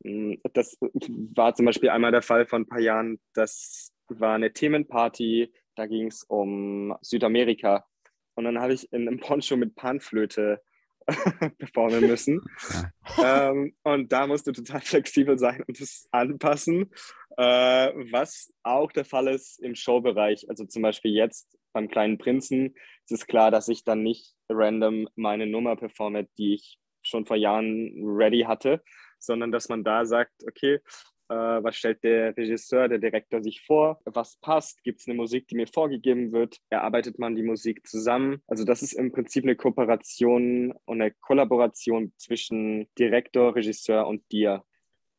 [0.05, 4.53] hm, das war zum Beispiel einmal der Fall vor ein paar Jahren, das war eine
[4.53, 7.87] Themenparty, da ging es um Südamerika.
[8.35, 10.63] Und dann habe ich in einem Poncho mit Panflöte
[11.59, 12.41] performen müssen.
[13.23, 16.91] ähm, und da musst du total flexibel sein und das anpassen,
[17.37, 20.49] äh, was auch der Fall ist im Showbereich.
[20.49, 25.09] Also zum Beispiel jetzt beim kleinen Prinzen ist es klar, dass ich dann nicht random
[25.15, 28.83] meine Nummer performe, die ich schon vor Jahren ready hatte,
[29.19, 30.81] sondern dass man da sagt, okay,
[31.29, 35.49] äh, was stellt der Regisseur, der Direktor sich vor, was passt, gibt es eine Musik,
[35.49, 38.43] die mir vorgegeben wird, erarbeitet man die Musik zusammen.
[38.47, 44.65] Also das ist im Prinzip eine Kooperation und eine Kollaboration zwischen Direktor, Regisseur und dir.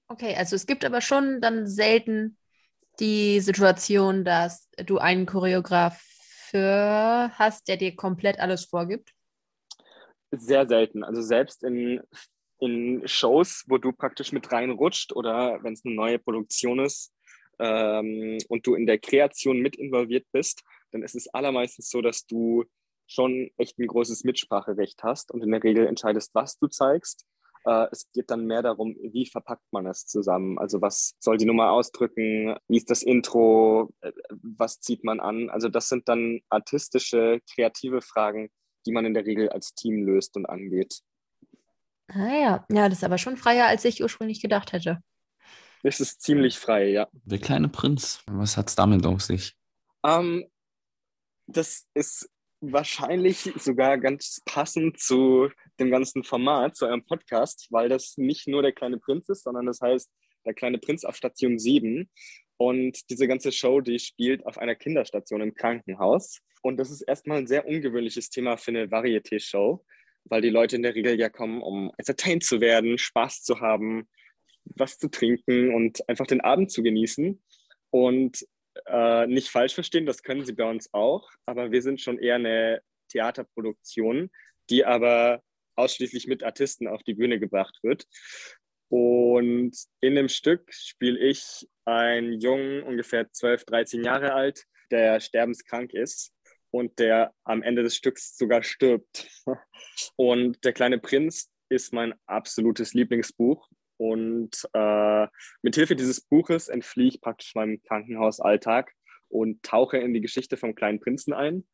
[0.08, 2.38] Okay, also es gibt aber schon dann selten
[3.00, 6.02] die Situation, dass du einen Choreograf
[6.54, 9.12] hast, der dir komplett alles vorgibt?
[10.32, 11.04] Sehr selten.
[11.04, 12.02] Also selbst in
[12.60, 17.14] in Shows, wo du praktisch mit reinrutscht oder wenn es eine neue Produktion ist
[17.60, 22.26] ähm, und du in der Kreation mit involviert bist, dann ist es allermeistens so, dass
[22.26, 22.66] du
[23.08, 27.26] schon echt ein großes Mitspracherecht hast und in der Regel entscheidest, was du zeigst.
[27.66, 30.58] Äh, es geht dann mehr darum, wie verpackt man es zusammen.
[30.58, 32.56] Also was soll die Nummer ausdrücken?
[32.68, 33.94] Wie ist das Intro?
[34.02, 35.50] Äh, was zieht man an?
[35.50, 38.50] Also das sind dann artistische, kreative Fragen,
[38.86, 41.02] die man in der Regel als Team löst und angeht.
[42.08, 45.00] Ah ja, ja, das ist aber schon freier, als ich ursprünglich gedacht hätte.
[45.84, 47.08] Es ist ziemlich frei, ja.
[47.26, 49.54] Der kleine Prinz, was hat es damit auf sich?
[50.02, 50.46] Um, ähm,
[51.48, 58.18] das ist wahrscheinlich sogar ganz passend zu dem ganzen Format, zu eurem Podcast, weil das
[58.18, 60.10] nicht nur der kleine Prinz ist, sondern das heißt
[60.46, 62.10] der kleine Prinz auf Station 7.
[62.58, 66.40] Und diese ganze Show, die spielt auf einer Kinderstation im Krankenhaus.
[66.64, 69.86] Und das ist erstmal ein sehr ungewöhnliches Thema für eine Varieté-Show,
[70.30, 74.08] weil die Leute in der Regel ja kommen, um entertained zu werden, Spaß zu haben,
[74.66, 77.42] was zu trinken und einfach den Abend zu genießen.
[77.90, 78.46] Und
[78.86, 82.36] äh, nicht falsch verstehen, das können sie bei uns auch, aber wir sind schon eher
[82.36, 84.30] eine Theaterproduktion,
[84.70, 85.42] die aber
[85.76, 88.06] ausschließlich mit Artisten auf die Bühne gebracht wird.
[88.90, 95.94] Und in dem Stück spiele ich einen Jungen, ungefähr 12, 13 Jahre alt, der sterbenskrank
[95.94, 96.34] ist
[96.72, 99.30] und der am Ende des Stücks sogar stirbt.
[100.16, 103.68] Und der kleine Prinz ist mein absolutes Lieblingsbuch.
[103.98, 105.28] Und äh,
[105.64, 108.94] mit Hilfe dieses Buches entfliehe ich praktisch meinem Krankenhausalltag
[109.30, 111.66] und tauche in die Geschichte vom kleinen Prinzen ein.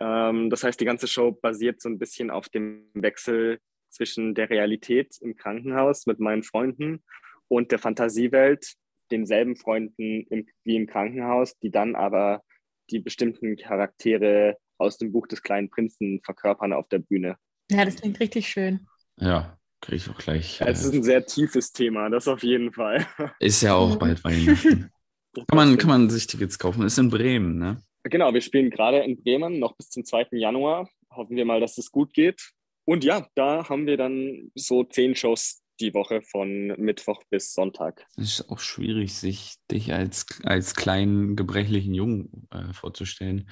[0.00, 4.50] Ähm, das heißt, die ganze Show basiert so ein bisschen auf dem Wechsel zwischen der
[4.50, 7.04] Realität im Krankenhaus mit meinen Freunden
[7.48, 8.74] und der Fantasiewelt,
[9.10, 12.42] denselben Freunden im, wie im Krankenhaus, die dann aber
[12.90, 17.36] die bestimmten Charaktere aus dem Buch des kleinen Prinzen verkörpern auf der Bühne.
[17.70, 18.86] Ja, das klingt richtig schön.
[19.16, 20.60] Ja, kriege ich auch gleich.
[20.60, 23.06] es ist ein sehr tiefes Thema, das auf jeden Fall.
[23.40, 24.90] Ist ja auch bald Weihnachten.
[25.34, 26.82] kann, man, kann man sich Tickets kaufen?
[26.82, 27.82] Ist in Bremen, ne?
[28.04, 30.28] Genau, wir spielen gerade in Bremen noch bis zum 2.
[30.32, 30.88] Januar.
[31.10, 32.52] Hoffen wir mal, dass es gut geht.
[32.86, 38.06] Und ja, da haben wir dann so zehn Shows die Woche von Mittwoch bis Sonntag.
[38.16, 43.50] Es ist auch schwierig, sich dich als, als kleinen, gebrechlichen Jungen äh, vorzustellen.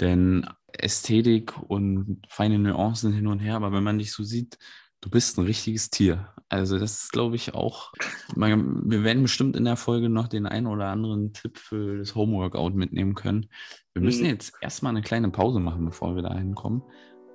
[0.00, 4.58] Denn Ästhetik und feine Nuancen hin und her, aber wenn man dich so sieht,
[5.00, 6.32] du bist ein richtiges Tier.
[6.48, 7.92] Also das ist, glaube ich, auch,
[8.34, 12.70] wir werden bestimmt in der Folge noch den einen oder anderen Tipp für das Homeworkout
[12.70, 13.50] mitnehmen können.
[13.92, 14.30] Wir müssen mhm.
[14.30, 16.82] jetzt erstmal eine kleine Pause machen, bevor wir da hinkommen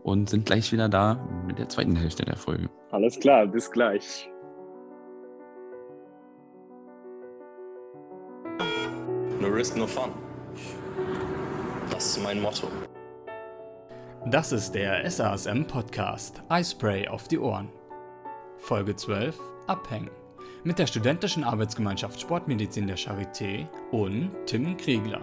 [0.06, 1.16] und sind gleich wieder da
[1.48, 2.70] mit der zweiten Hälfte der Folge.
[2.92, 4.30] Alles klar, bis gleich.
[9.42, 10.12] No risk, no fun.
[11.90, 12.68] Das ist mein Motto.
[14.28, 17.70] Das ist der SASM Podcast Eispray auf die Ohren.
[18.58, 20.12] Folge 12 Abhängen
[20.64, 25.22] mit der Studentischen Arbeitsgemeinschaft Sportmedizin der Charité und Tim Kriegler.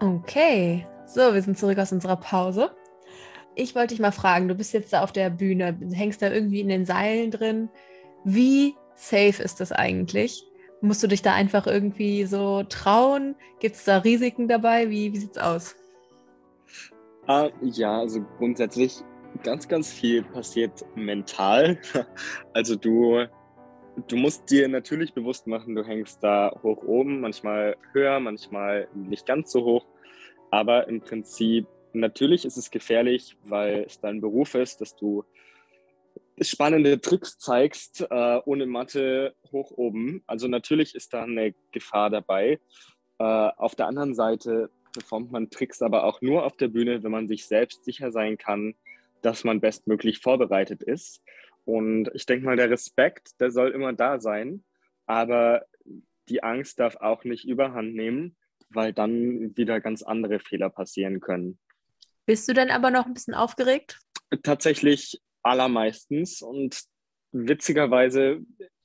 [0.00, 2.70] Okay, so, wir sind zurück aus unserer Pause.
[3.54, 6.60] Ich wollte dich mal fragen, du bist jetzt da auf der Bühne, hängst da irgendwie
[6.60, 7.70] in den Seilen drin.
[8.24, 10.44] Wie safe ist das eigentlich?
[10.82, 13.34] Musst du dich da einfach irgendwie so trauen?
[13.60, 14.90] Gibt es da Risiken dabei?
[14.90, 15.74] Wie, wie es aus?
[17.28, 18.98] Uh, ja, also grundsätzlich
[19.42, 21.78] ganz, ganz viel passiert mental.
[22.52, 23.26] Also du,
[24.08, 29.26] du musst dir natürlich bewusst machen, du hängst da hoch oben, manchmal höher, manchmal nicht
[29.26, 29.86] ganz so hoch.
[30.50, 35.24] Aber im Prinzip, natürlich ist es gefährlich, weil es dein Beruf ist, dass du
[36.40, 40.22] spannende Tricks zeigst, äh, ohne Mathe hoch oben.
[40.26, 42.60] Also natürlich ist da eine Gefahr dabei.
[43.18, 47.10] Äh, auf der anderen Seite performt man Tricks aber auch nur auf der Bühne, wenn
[47.10, 48.74] man sich selbst sicher sein kann,
[49.22, 51.22] dass man bestmöglich vorbereitet ist.
[51.66, 54.64] Und ich denke mal, der Respekt, der soll immer da sein,
[55.04, 55.66] aber
[56.30, 58.36] die Angst darf auch nicht überhand nehmen
[58.70, 61.58] weil dann wieder ganz andere Fehler passieren können.
[62.26, 64.00] Bist du denn aber noch ein bisschen aufgeregt?
[64.42, 66.82] Tatsächlich allermeistens und
[67.32, 68.40] witzigerweise,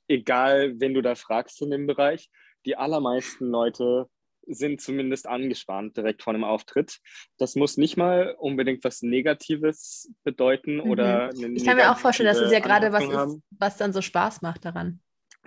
[0.08, 2.30] egal wen du da fragst in dem Bereich,
[2.66, 4.08] die allermeisten Leute
[4.48, 7.00] sind zumindest angespannt direkt vor einem Auftritt.
[7.38, 10.90] Das muss nicht mal unbedingt was Negatives bedeuten mhm.
[10.90, 14.02] oder Ich kann mir auch vorstellen, dass es ja gerade was ist, was dann so
[14.02, 15.00] Spaß macht daran.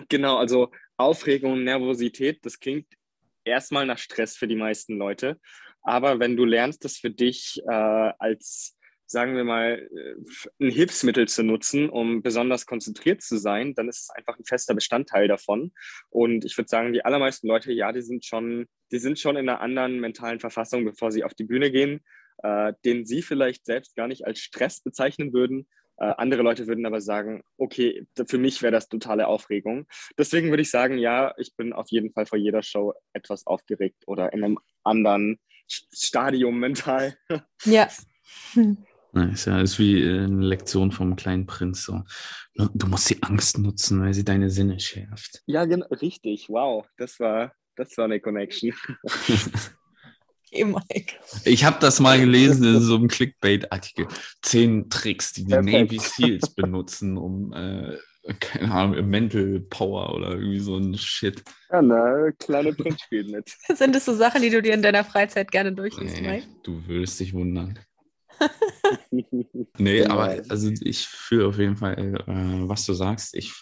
[0.08, 2.86] Genau, also Aufregung, Nervosität, das klingt
[3.44, 5.38] erstmal nach Stress für die meisten Leute.
[5.82, 8.73] Aber wenn du lernst, das für dich äh, als,
[9.06, 14.02] sagen wir mal, äh, ein Hilfsmittel zu nutzen, um besonders konzentriert zu sein, dann ist
[14.02, 15.72] es einfach ein fester Bestandteil davon.
[16.10, 19.48] Und ich würde sagen, die allermeisten Leute, ja, die sind schon, die sind schon in
[19.48, 22.00] einer anderen mentalen Verfassung, bevor sie auf die Bühne gehen,
[22.42, 26.86] äh, den sie vielleicht selbst gar nicht als Stress bezeichnen würden, äh, andere Leute würden
[26.86, 29.86] aber sagen, okay, für mich wäre das totale Aufregung.
[30.18, 34.02] Deswegen würde ich sagen, ja, ich bin auf jeden Fall vor jeder Show etwas aufgeregt
[34.06, 35.38] oder in einem anderen
[35.68, 37.16] Stadium mental.
[37.64, 37.88] Ja.
[39.32, 41.84] ist ja ist wie äh, eine Lektion vom kleinen Prinz.
[41.84, 42.02] So.
[42.54, 45.42] Du musst die Angst nutzen, weil sie deine Sinne schärft.
[45.46, 46.48] Ja, genau, richtig.
[46.48, 48.72] Wow, das war, das war eine Connection.
[50.54, 51.14] Okay, Mike.
[51.44, 54.06] Ich habe das mal gelesen in so einem Clickbait-Artikel.
[54.40, 55.72] Zehn Tricks, die die Perfekt.
[55.72, 57.98] Navy Seals benutzen, um, äh,
[58.40, 61.42] keine Ahnung, Mental Power oder irgendwie so ein Shit.
[61.70, 63.50] Ja, na, kleine Printspiel mit.
[63.76, 66.46] Sind das so Sachen, die du dir in deiner Freizeit gerne durchliest, nee, Mike?
[66.62, 67.78] Du würdest dich wundern.
[69.10, 70.14] nee, genau.
[70.14, 73.34] aber also ich fühle auf jeden Fall, äh, was du sagst.
[73.34, 73.52] Ich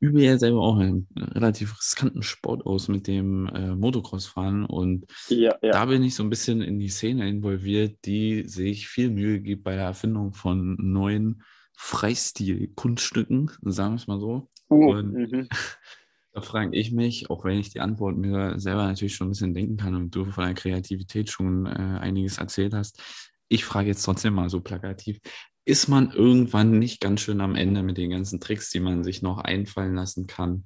[0.00, 5.56] übe ja selber auch einen relativ riskanten Sport aus mit dem äh, Motocross-Fahren und ja,
[5.62, 5.72] ja.
[5.72, 9.64] da bin ich so ein bisschen in die Szene involviert, die sich viel Mühe gibt
[9.64, 11.42] bei der Erfindung von neuen
[11.76, 14.50] Freistil-Kunststücken, sagen wir es mal so.
[14.68, 15.48] Uh, und mhm.
[16.32, 19.54] da frage ich mich, auch wenn ich die Antwort mir selber natürlich schon ein bisschen
[19.54, 23.00] denken kann und du von der Kreativität schon äh, einiges erzählt hast,
[23.48, 25.18] ich frage jetzt trotzdem mal so plakativ,
[25.64, 29.22] ist man irgendwann nicht ganz schön am Ende mit den ganzen Tricks, die man sich
[29.22, 30.64] noch einfallen lassen kann?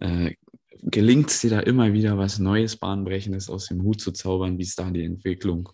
[0.00, 0.34] Äh,
[0.82, 4.58] Gelingt es dir da immer wieder was Neues, Bahnbrechendes aus dem Hut zu zaubern?
[4.58, 5.70] Wie ist da die Entwicklung?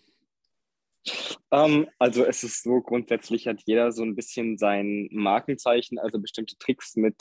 [1.49, 6.19] Um, ähm, also es ist so, grundsätzlich hat jeder so ein bisschen sein Markenzeichen, also
[6.19, 7.15] bestimmte Tricks, mit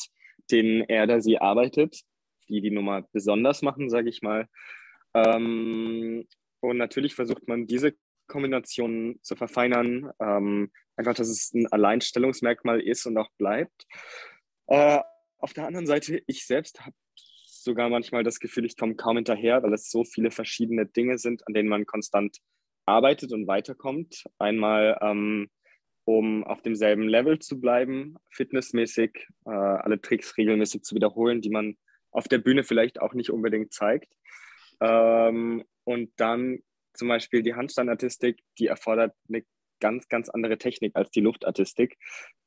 [0.50, 2.00] denen er oder sie arbeitet,
[2.48, 4.46] die die Nummer besonders machen, sage ich mal.
[5.12, 6.28] Um, ähm,
[6.60, 7.94] und natürlich versucht man diese
[8.32, 10.10] Kombinationen zu verfeinern.
[10.18, 13.86] Ähm, einfach, dass es ein Alleinstellungsmerkmal ist und auch bleibt.
[14.68, 15.00] Äh,
[15.38, 19.62] auf der anderen Seite, ich selbst habe sogar manchmal das Gefühl, ich komme kaum hinterher,
[19.62, 22.38] weil es so viele verschiedene Dinge sind, an denen man konstant
[22.86, 24.24] arbeitet und weiterkommt.
[24.38, 25.50] Einmal, ähm,
[26.04, 31.76] um auf demselben Level zu bleiben, fitnessmäßig, äh, alle Tricks regelmäßig zu wiederholen, die man
[32.10, 34.12] auf der Bühne vielleicht auch nicht unbedingt zeigt.
[34.80, 36.60] Ähm, und dann
[36.94, 39.44] zum Beispiel die Handstandartistik, die erfordert eine
[39.80, 41.98] ganz, ganz andere Technik als die Luftartistik.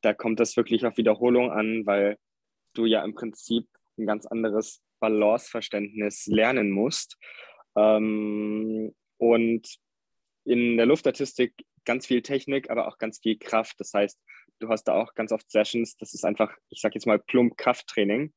[0.01, 2.17] Da kommt das wirklich auf Wiederholung an, weil
[2.73, 7.17] du ja im Prinzip ein ganz anderes Balanceverständnis lernen musst.
[7.75, 9.77] Ähm, und
[10.45, 11.53] in der Luftartistik
[11.85, 13.79] ganz viel Technik, aber auch ganz viel Kraft.
[13.79, 14.19] Das heißt,
[14.59, 17.57] du hast da auch ganz oft Sessions, das ist einfach, ich sage jetzt mal, plump
[17.57, 18.33] Krafttraining.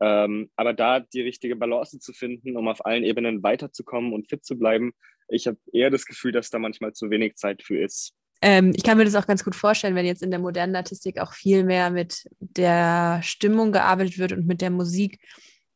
[0.00, 4.44] Ähm, aber da die richtige Balance zu finden, um auf allen Ebenen weiterzukommen und fit
[4.44, 4.92] zu bleiben,
[5.32, 8.14] ich habe eher das Gefühl, dass da manchmal zu wenig Zeit für ist.
[8.40, 11.18] Ähm, ich kann mir das auch ganz gut vorstellen, wenn jetzt in der modernen Artistik
[11.20, 15.20] auch viel mehr mit der Stimmung gearbeitet wird und mit der Musik,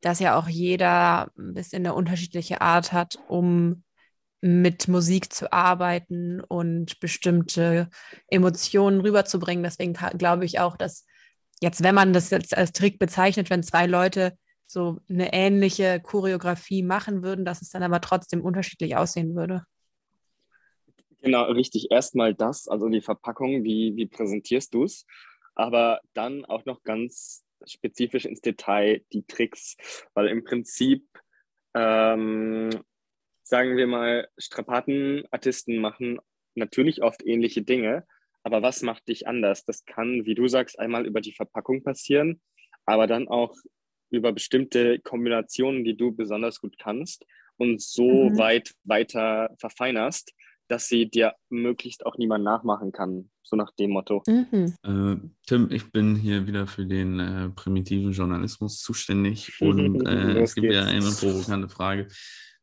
[0.01, 3.85] dass ja auch jeder ein bisschen eine unterschiedliche Art hat, um
[4.41, 7.89] mit Musik zu arbeiten und bestimmte
[8.29, 9.65] Emotionen rüberzubringen.
[9.65, 11.07] Deswegen glaube ich auch, dass
[11.61, 14.37] jetzt, wenn man das jetzt als Trick bezeichnet, wenn zwei Leute
[14.67, 19.65] so eine ähnliche Choreografie machen würden, dass es dann aber trotzdem unterschiedlich aussehen würde.
[21.23, 21.91] Genau, richtig.
[21.91, 25.07] Erstmal das, also die Verpackung, wie, wie präsentierst du es?
[25.55, 29.77] Aber dann auch noch ganz spezifisch ins Detail die Tricks,
[30.15, 31.05] weil im Prinzip,
[31.75, 32.71] ähm,
[33.43, 36.21] sagen wir mal, Strapatenartisten machen
[36.55, 38.07] natürlich oft ähnliche Dinge,
[38.43, 39.65] aber was macht dich anders?
[39.65, 42.41] Das kann, wie du sagst, einmal über die Verpackung passieren,
[42.85, 43.55] aber dann auch
[44.11, 47.25] über bestimmte Kombinationen, die du besonders gut kannst
[47.57, 48.39] und so mhm.
[48.39, 50.33] weit weiter verfeinerst,
[50.69, 54.23] dass sie dir möglichst auch niemand nachmachen kann, so nach dem Motto.
[54.27, 54.75] Mhm.
[54.83, 60.55] Äh, Tim, ich bin hier wieder für den äh, primitiven Journalismus zuständig und äh, es
[60.55, 62.09] gibt ja eine provokante Frage.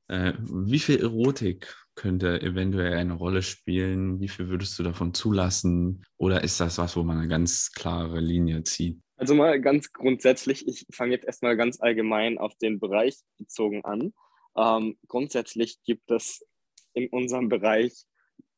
[0.08, 4.20] Äh, wie viel Erotik könnte eventuell eine Rolle spielen?
[4.20, 6.04] Wie viel würdest du davon zulassen?
[6.18, 9.00] Oder ist das was, wo man eine ganz klare Linie zieht?
[9.16, 14.14] Also mal ganz grundsätzlich, ich fange jetzt erstmal ganz allgemein auf den Bereich bezogen an.
[14.56, 16.46] Ähm, grundsätzlich gibt es
[16.94, 18.06] in unserem Bereich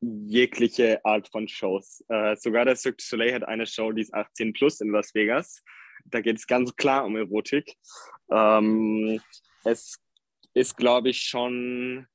[0.00, 2.04] jegliche Art von Shows.
[2.08, 5.14] Äh, sogar der Cirque du Soleil hat eine Show, die ist 18 plus in Las
[5.14, 5.62] Vegas.
[6.04, 7.74] Da geht es ganz klar um Erotik.
[8.30, 9.20] Ähm,
[9.64, 9.98] es
[10.54, 12.06] ist, glaube ich, schon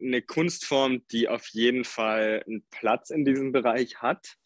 [0.00, 4.36] eine Kunstform, die auf jeden Fall einen Platz in diesem Bereich hat.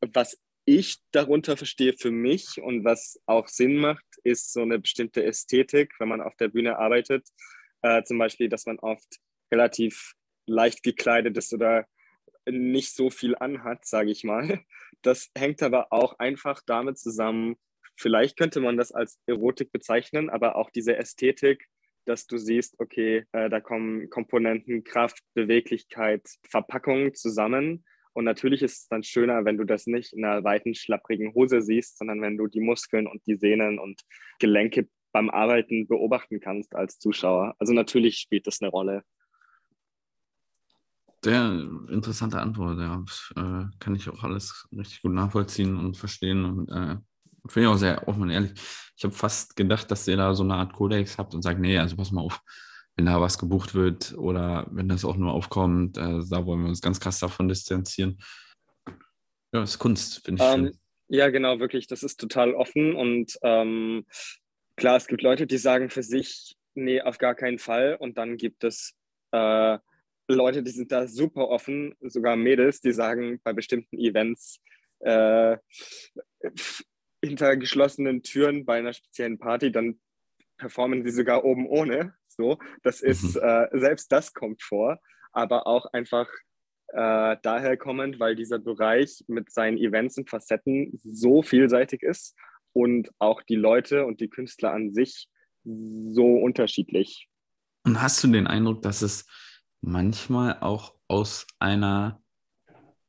[0.00, 5.24] Was ich darunter verstehe für mich und was auch Sinn macht, ist so eine bestimmte
[5.24, 7.28] Ästhetik, wenn man auf der Bühne arbeitet.
[7.82, 9.18] Äh, zum Beispiel, dass man oft
[9.52, 10.14] relativ
[10.46, 11.86] leicht gekleidet ist oder
[12.46, 14.60] nicht so viel anhat, sage ich mal.
[15.04, 17.56] Das hängt aber auch einfach damit zusammen,
[17.96, 21.66] vielleicht könnte man das als Erotik bezeichnen, aber auch diese Ästhetik,
[22.04, 28.82] dass du siehst, okay, äh, da kommen Komponenten, Kraft, Beweglichkeit, Verpackung zusammen und natürlich ist
[28.82, 32.36] es dann schöner, wenn du das nicht in einer weiten, schlapprigen Hose siehst, sondern wenn
[32.36, 34.00] du die Muskeln und die Sehnen und
[34.38, 37.54] Gelenke beim Arbeiten beobachten kannst als Zuschauer.
[37.58, 39.02] Also natürlich spielt das eine Rolle.
[41.24, 43.02] Sehr interessante Antwort, ja.
[43.06, 46.96] Das, äh, kann ich auch alles richtig gut nachvollziehen und verstehen und äh,
[47.48, 48.52] finde ich auch sehr offen und ehrlich.
[48.96, 51.78] Ich habe fast gedacht, dass ihr da so eine Art Kodex habt und sagt, nee,
[51.78, 52.40] also pass mal auf,
[52.96, 56.68] wenn da was gebucht wird oder wenn das auch nur aufkommt, äh, da wollen wir
[56.68, 58.18] uns ganz krass davon distanzieren.
[58.86, 60.50] Ja, das ist Kunst, finde ich.
[60.50, 60.72] Ähm,
[61.08, 61.86] ja, genau, wirklich.
[61.86, 64.04] Das ist total offen und ähm,
[64.76, 67.96] klar, es gibt Leute, die sagen für sich, nee, auf gar keinen Fall.
[67.98, 68.94] Und dann gibt es
[69.32, 69.78] äh,
[70.28, 74.60] Leute, die sind da super offen, sogar Mädels, die sagen bei bestimmten Events
[75.00, 75.56] äh,
[77.22, 80.00] hinter geschlossenen Türen bei einer speziellen Party, dann
[80.58, 82.14] performen sie sogar oben ohne.
[82.36, 83.42] So, das ist, mhm.
[83.42, 84.98] äh, selbst das kommt vor,
[85.32, 86.28] aber auch einfach
[86.88, 92.36] äh, daher kommend, weil dieser Bereich mit seinen Events und Facetten so vielseitig ist
[92.72, 95.28] und auch die Leute und die Künstler an sich
[95.64, 97.28] so unterschiedlich.
[97.84, 99.26] Und hast du den Eindruck, dass es
[99.80, 102.22] manchmal auch aus einer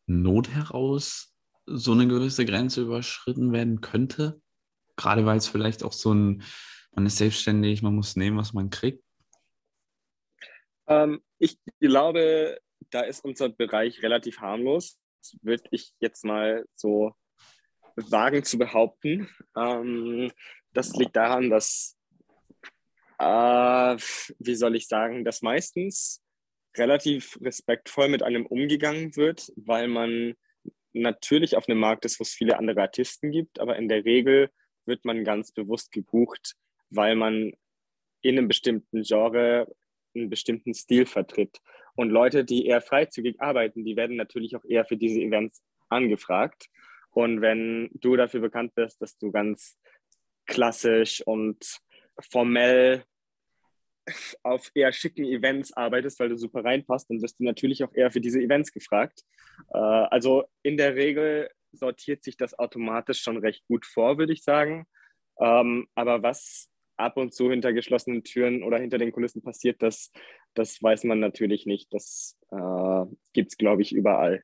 [0.06, 1.34] Not heraus
[1.66, 4.42] so eine gewisse Grenze überschritten werden könnte?
[4.96, 6.44] Gerade weil es vielleicht auch so ein,
[6.96, 9.03] man ist selbstständig, man muss nehmen, was man kriegt.
[10.88, 12.60] Ähm, ich glaube,
[12.90, 15.00] da ist unser Bereich relativ harmlos.
[15.42, 17.14] Würde ich jetzt mal so
[17.96, 19.30] wagen zu behaupten.
[19.56, 20.32] Ähm,
[20.74, 21.98] das liegt daran, dass,
[23.20, 23.98] äh,
[24.40, 26.22] wie soll ich sagen, dass meistens
[26.76, 30.34] relativ respektvoll mit einem umgegangen wird, weil man
[30.94, 34.50] natürlich auf einem Markt ist, wo es viele andere Artisten gibt, aber in der Regel
[34.86, 36.56] wird man ganz bewusst gebucht,
[36.90, 37.54] weil man
[38.22, 39.68] in einem bestimmten Genre
[40.16, 41.60] einen bestimmten Stil vertritt.
[41.96, 46.68] Und Leute, die eher freizügig arbeiten, die werden natürlich auch eher für diese Events angefragt.
[47.12, 49.78] Und wenn du dafür bekannt bist, dass du ganz
[50.46, 51.80] klassisch und
[52.32, 53.04] formell
[54.42, 58.12] auf eher schicken Events arbeitest, weil du super reinpasst, dann wirst du natürlich auch eher
[58.12, 59.22] für diese Events gefragt.
[59.74, 64.44] Äh, also in der Regel sortiert sich das automatisch schon recht gut vor, würde ich
[64.44, 64.86] sagen.
[65.40, 70.12] Ähm, aber was ab und zu hinter geschlossenen Türen oder hinter den Kulissen passiert, das,
[70.54, 71.94] das weiß man natürlich nicht.
[71.94, 74.44] Das äh, gibt es, glaube ich, überall.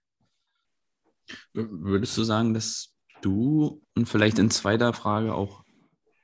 [1.54, 5.64] Würdest du sagen, dass du und vielleicht in zweiter Frage auch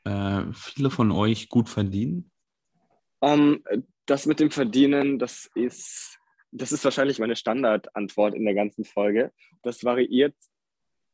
[0.05, 2.31] äh, viele von euch gut verdienen?
[3.19, 6.19] Um, ähm, das mit dem Verdienen, das ist,
[6.51, 9.31] das ist wahrscheinlich meine Standardantwort in der ganzen Folge.
[9.63, 10.35] Das variiert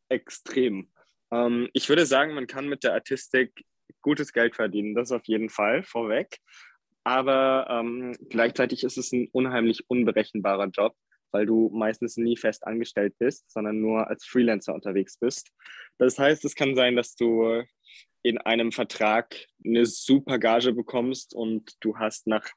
[0.10, 0.92] extrem.
[1.30, 3.66] Um, ähm, ich würde sagen, man kann mit der Artistik
[4.02, 6.38] gutes Geld verdienen, das auf jeden Fall vorweg.
[7.04, 10.96] Aber ähm, gleichzeitig ist es ein unheimlich unberechenbarer Job,
[11.32, 15.52] weil du meistens nie fest angestellt bist, sondern nur als Freelancer unterwegs bist.
[15.98, 17.64] Das heißt, es kann sein, dass du
[18.24, 19.36] in einem Vertrag
[19.66, 22.48] eine super Gage bekommst und du hast nach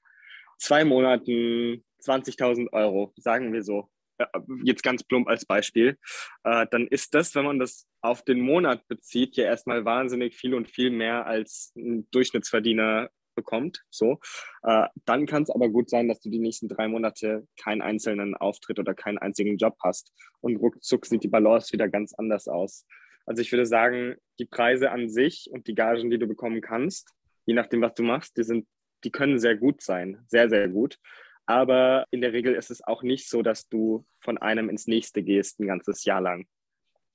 [0.59, 4.27] zwei Monaten 20.000 Euro, sagen wir so, äh,
[4.63, 5.99] jetzt ganz plump als Beispiel,
[6.45, 10.55] äh, dann ist das, wenn man das auf den Monat bezieht, ja erstmal wahnsinnig viel
[10.55, 13.83] und viel mehr als ein Durchschnittsverdiener bekommt.
[13.91, 14.21] So,
[14.63, 18.37] äh, dann kann es aber gut sein, dass du die nächsten drei Monate keinen einzelnen
[18.37, 22.87] Auftritt oder keinen einzigen Job hast und ruckzuck sieht die Balance wieder ganz anders aus.
[23.25, 27.11] Also ich würde sagen, die Preise an sich und die Gagen, die du bekommen kannst,
[27.47, 28.67] je nachdem, was du machst, die sind,
[29.03, 30.99] die können sehr gut sein, sehr, sehr gut.
[31.47, 35.23] Aber in der Regel ist es auch nicht so, dass du von einem ins nächste
[35.23, 36.47] gehst, ein ganzes Jahr lang.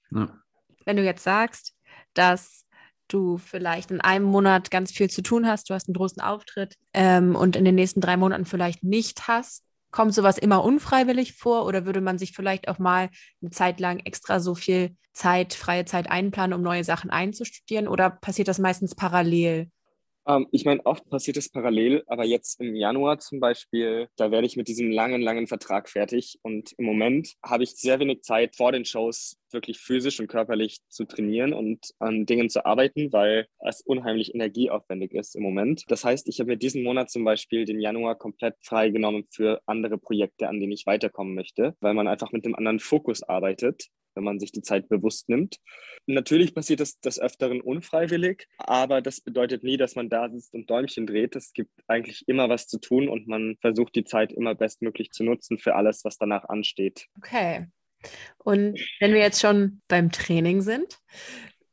[0.10, 0.42] Ja.
[0.86, 1.74] Wenn du jetzt sagst,
[2.14, 2.66] dass
[3.08, 6.76] du vielleicht in einem Monat ganz viel zu tun hast, du hast einen großen Auftritt
[6.94, 11.66] ähm, und in den nächsten drei Monaten vielleicht nicht hast, kommt sowas immer unfreiwillig vor
[11.66, 13.10] oder würde man sich vielleicht auch mal
[13.42, 18.10] eine Zeit lang extra so viel Zeit, freie Zeit einplanen, um neue Sachen einzustudieren oder
[18.10, 19.70] passiert das meistens parallel?
[20.28, 24.46] Ähm, ich meine, oft passiert es parallel, aber jetzt im Januar zum Beispiel, da werde
[24.46, 26.40] ich mit diesem langen, langen Vertrag fertig.
[26.44, 30.80] Und im Moment habe ich sehr wenig Zeit vor den Shows wirklich physisch und körperlich
[30.90, 35.84] zu trainieren und an Dingen zu arbeiten, weil es unheimlich energieaufwendig ist im Moment.
[35.88, 39.98] Das heißt, ich habe mir diesen Monat zum Beispiel den Januar komplett freigenommen für andere
[39.98, 44.24] Projekte, an denen ich weiterkommen möchte, weil man einfach mit einem anderen Fokus arbeitet wenn
[44.26, 45.58] man sich die Zeit bewusst nimmt.
[46.06, 50.70] Natürlich passiert das des Öfteren unfreiwillig, aber das bedeutet nie, dass man da sitzt und
[50.70, 51.36] Däumchen dreht.
[51.36, 55.24] Es gibt eigentlich immer was zu tun und man versucht die Zeit immer bestmöglich zu
[55.24, 57.08] nutzen für alles, was danach ansteht.
[57.18, 57.68] Okay.
[58.38, 61.00] Und wenn wir jetzt schon beim Training sind,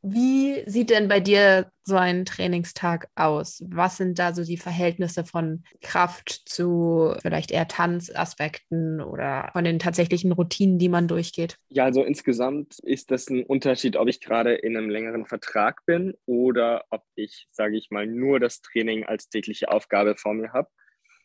[0.09, 3.65] wie sieht denn bei dir so ein Trainingstag aus?
[3.67, 9.81] Was sind da so die Verhältnisse von Kraft zu vielleicht eher Tanzaspekten oder von den
[9.81, 11.59] tatsächlichen Routinen, die man durchgeht?
[11.71, 16.15] Ja, also insgesamt ist das ein Unterschied, ob ich gerade in einem längeren Vertrag bin
[16.25, 20.69] oder ob ich, sage ich mal, nur das Training als tägliche Aufgabe vor mir habe.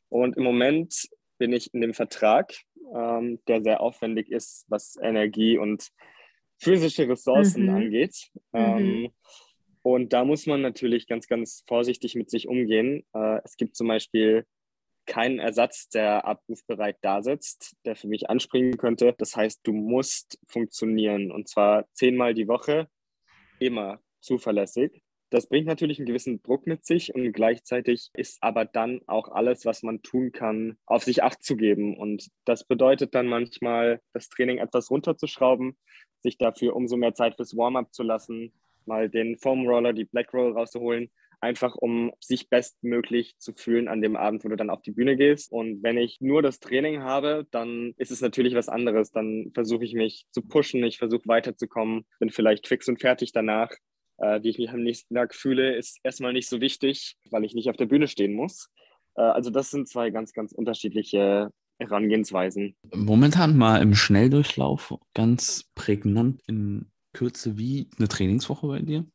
[0.10, 2.54] Und im Moment bin ich in dem Vertrag,
[2.94, 5.90] ähm, der sehr aufwendig ist, was Energie und
[6.60, 7.76] physische Ressourcen mhm.
[7.76, 8.30] angeht.
[8.52, 8.60] Mhm.
[8.60, 9.10] Ähm,
[9.84, 13.04] und da muss man natürlich ganz, ganz vorsichtig mit sich umgehen.
[13.14, 14.46] Äh, es gibt zum Beispiel
[15.08, 19.16] keinen Ersatz, der abrufbereit da sitzt, der für mich anspringen könnte.
[19.18, 22.88] Das heißt, du musst funktionieren und zwar zehnmal die Woche,
[23.60, 25.02] immer zuverlässig.
[25.32, 29.66] Das bringt natürlich einen gewissen Druck mit sich und gleichzeitig ist aber dann auch alles,
[29.66, 31.98] was man tun kann, auf sich acht zu geben.
[31.98, 35.78] Und das bedeutet dann manchmal, das Training etwas runterzuschrauben,
[36.20, 38.52] sich dafür umso mehr Zeit fürs Warm-up zu lassen,
[38.86, 41.10] mal den Foam Roller, die Black Roll rauszuholen,
[41.40, 45.16] einfach um sich bestmöglich zu fühlen an dem Abend, wo du dann auf die Bühne
[45.16, 45.54] gehst.
[45.54, 49.12] Und wenn ich nur das Training habe, dann ist es natürlich was anderes.
[49.12, 53.72] Dann versuche ich mich zu pushen, ich versuche weiterzukommen, bin vielleicht fix und fertig danach
[54.22, 57.54] äh, wie ich mich am nächsten Tag fühle, ist erstmal nicht so wichtig, weil ich
[57.54, 58.70] nicht auf der Bühne stehen muss.
[59.16, 62.76] Äh, also das sind zwei ganz, ganz unterschiedliche Herangehensweisen.
[62.94, 69.06] Momentan mal im Schnelldurchlauf ganz prägnant in Kürze wie eine Trainingswoche bei dir?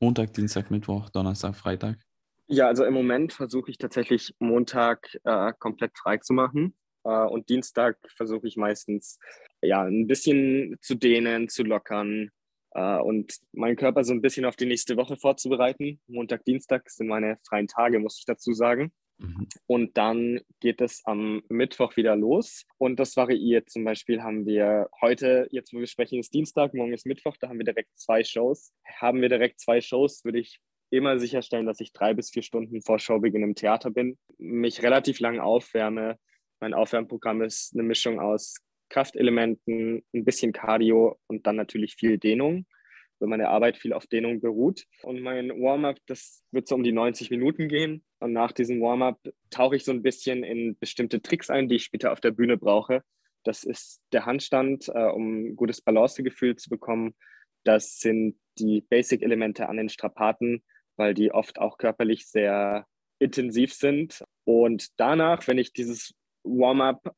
[0.00, 1.98] Montag, Dienstag, Mittwoch, Donnerstag, Freitag?
[2.46, 6.76] Ja, also im Moment versuche ich tatsächlich Montag äh, komplett frei zu machen.
[7.04, 9.18] Äh, und Dienstag versuche ich meistens
[9.62, 12.30] ja ein bisschen zu dehnen, zu lockern,
[12.74, 16.00] äh, und meinen Körper so ein bisschen auf die nächste Woche vorzubereiten.
[16.06, 18.92] Montag, Dienstag sind meine freien Tage, muss ich dazu sagen.
[19.18, 19.46] Mhm.
[19.66, 22.64] Und dann geht es am Mittwoch wieder los.
[22.78, 23.70] Und das variiert.
[23.70, 27.48] Zum Beispiel haben wir heute, jetzt wo wir sprechen, ist Dienstag, morgen ist Mittwoch, da
[27.48, 28.72] haben wir direkt zwei Shows.
[28.84, 30.60] Haben wir direkt zwei Shows, würde ich
[30.90, 35.18] immer sicherstellen, dass ich drei bis vier Stunden vor Showbeginn im Theater bin, mich relativ
[35.18, 36.18] lang aufwärme.
[36.60, 38.56] Mein Aufwärmprogramm ist eine Mischung aus
[38.94, 42.64] Kraftelementen, ein bisschen Cardio und dann natürlich viel Dehnung,
[43.18, 44.84] weil meine Arbeit viel auf Dehnung beruht.
[45.02, 48.04] Und mein Warm-up, das wird so um die 90 Minuten gehen.
[48.20, 49.18] Und nach diesem Warm-up
[49.50, 52.56] tauche ich so ein bisschen in bestimmte Tricks ein, die ich später auf der Bühne
[52.56, 53.02] brauche.
[53.42, 57.16] Das ist der Handstand, äh, um ein gutes Balancegefühl zu bekommen.
[57.64, 60.62] Das sind die Basic-Elemente an den Strapaten,
[60.94, 62.86] weil die oft auch körperlich sehr
[63.18, 64.22] intensiv sind.
[64.44, 66.14] Und danach, wenn ich dieses
[66.44, 67.12] Warm-up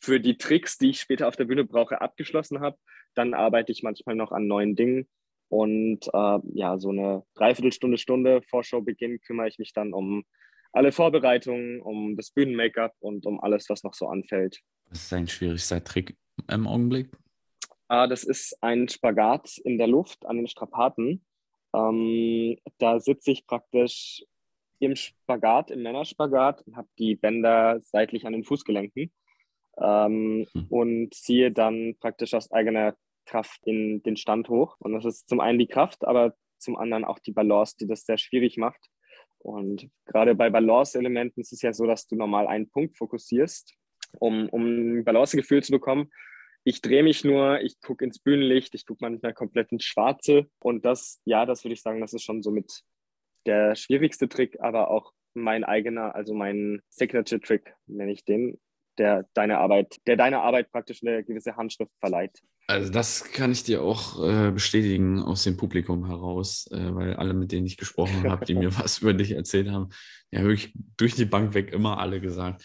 [0.00, 2.76] für die Tricks, die ich später auf der Bühne brauche, abgeschlossen habe.
[3.14, 5.08] Dann arbeite ich manchmal noch an neuen Dingen.
[5.48, 10.24] Und äh, ja, so eine Dreiviertelstunde, Stunde vor Showbeginn kümmere ich mich dann um
[10.72, 14.60] alle Vorbereitungen, um das Bühnen-Make-up und um alles, was noch so anfällt.
[14.90, 16.16] Was ist dein schwierigster Trick
[16.50, 17.10] im Augenblick?
[17.88, 21.24] Ah, das ist ein Spagat in der Luft an den Strapaten.
[21.74, 24.22] Ähm, da sitze ich praktisch
[24.78, 29.10] im Spagat, im Männerspagat und habe die Bänder seitlich an den Fußgelenken
[29.80, 30.66] ähm, mhm.
[30.68, 34.76] und ziehe dann praktisch aus eigener Kraft in den Stand hoch.
[34.80, 38.04] Und das ist zum einen die Kraft, aber zum anderen auch die Balance, die das
[38.04, 38.88] sehr schwierig macht.
[39.38, 43.74] Und gerade bei Balance-Elementen ist es ja so, dass du normal einen Punkt fokussierst,
[44.18, 46.10] um, um ein Balancegefühl zu bekommen.
[46.64, 50.46] Ich drehe mich nur, ich gucke ins Bühnenlicht, ich gucke manchmal komplett ins Schwarze.
[50.60, 52.82] Und das, ja, das würde ich sagen, das ist schon somit
[53.46, 58.58] der schwierigste Trick, aber auch mein eigener, also mein Signature-Trick, nenne ich den,
[58.98, 62.40] der deine Arbeit, der deiner Arbeit praktisch eine gewisse Handschrift verleiht.
[62.66, 67.32] Also das kann ich dir auch äh, bestätigen aus dem Publikum heraus, äh, weil alle,
[67.32, 69.88] mit denen ich gesprochen habe, die mir was über dich erzählt haben,
[70.30, 72.62] ja wirklich durch die Bank weg immer alle gesagt,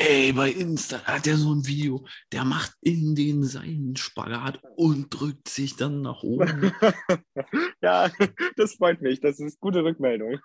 [0.00, 5.08] Ey, bei Insta hat er so ein Video, der macht in den Seilen Spagat und
[5.10, 6.72] drückt sich dann nach oben.
[7.82, 8.08] ja,
[8.56, 9.18] das freut mich.
[9.18, 10.38] Das ist gute Rückmeldung.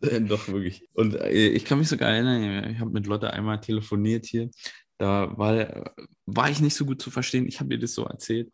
[0.00, 0.88] Äh, doch, wirklich.
[0.94, 4.48] Und äh, ich kann mich sogar erinnern, ich habe mit Lotte einmal telefoniert hier.
[4.96, 5.92] Da war,
[6.24, 7.46] war ich nicht so gut zu verstehen.
[7.46, 8.50] Ich habe ihr das so erzählt.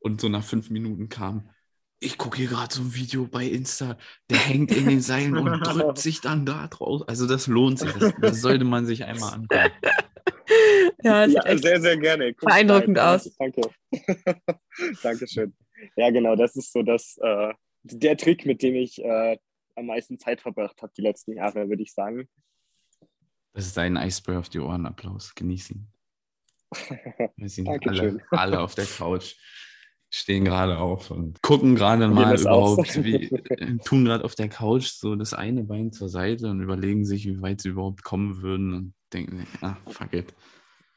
[0.00, 1.48] Und so nach fünf Minuten kam,
[2.04, 3.96] ich gucke hier gerade so ein Video bei Insta,
[4.28, 7.02] der hängt in den Seilen und drückt sich dann da drauf.
[7.08, 7.92] Also das lohnt sich.
[7.92, 9.72] Das, das sollte man sich einmal angucken.
[11.02, 12.34] Ja, ja sehr, sehr gerne.
[12.34, 13.14] Guck beeindruckend rein.
[13.16, 13.34] aus.
[13.36, 13.62] Danke.
[15.02, 15.54] Dankeschön.
[15.96, 17.52] Ja, genau, das ist so das, äh,
[17.82, 19.38] der Trick, mit dem ich äh,
[19.74, 22.28] am meisten Zeit verbracht habe die letzten Jahre, würde ich sagen.
[23.52, 24.86] Das ist ein Eisbär auf die Ohren.
[24.86, 25.34] Applaus.
[25.34, 25.88] Genieß ihn.
[27.36, 29.36] Wir sind alle, alle auf der Couch
[30.14, 34.86] stehen gerade auf und gucken gerade mal überhaupt, wie, äh, tun gerade auf der Couch
[34.86, 38.74] so das eine Bein zur Seite und überlegen sich, wie weit sie überhaupt kommen würden
[38.74, 40.32] und denken, ah, fuck it.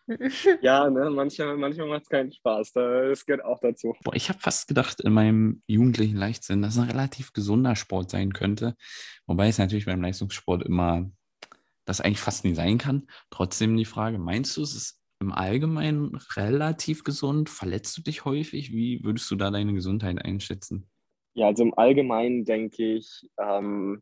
[0.62, 2.72] Ja, ne, manchmal, manchmal macht es keinen Spaß.
[2.72, 3.94] Das gehört auch dazu.
[4.06, 8.12] Boah, ich habe fast gedacht in meinem jugendlichen Leichtsinn, dass es ein relativ gesunder Sport
[8.12, 8.78] sein könnte.
[9.26, 11.12] Wobei es natürlich beim Leistungssport immer
[11.84, 13.08] das eigentlich fast nie sein kann.
[13.32, 17.50] Trotzdem die Frage, meinst du, es ist im Allgemeinen relativ gesund?
[17.50, 18.72] Verletzt du dich häufig?
[18.72, 20.90] Wie würdest du da deine Gesundheit einschätzen?
[21.34, 24.02] Ja, also im Allgemeinen denke ich, ähm,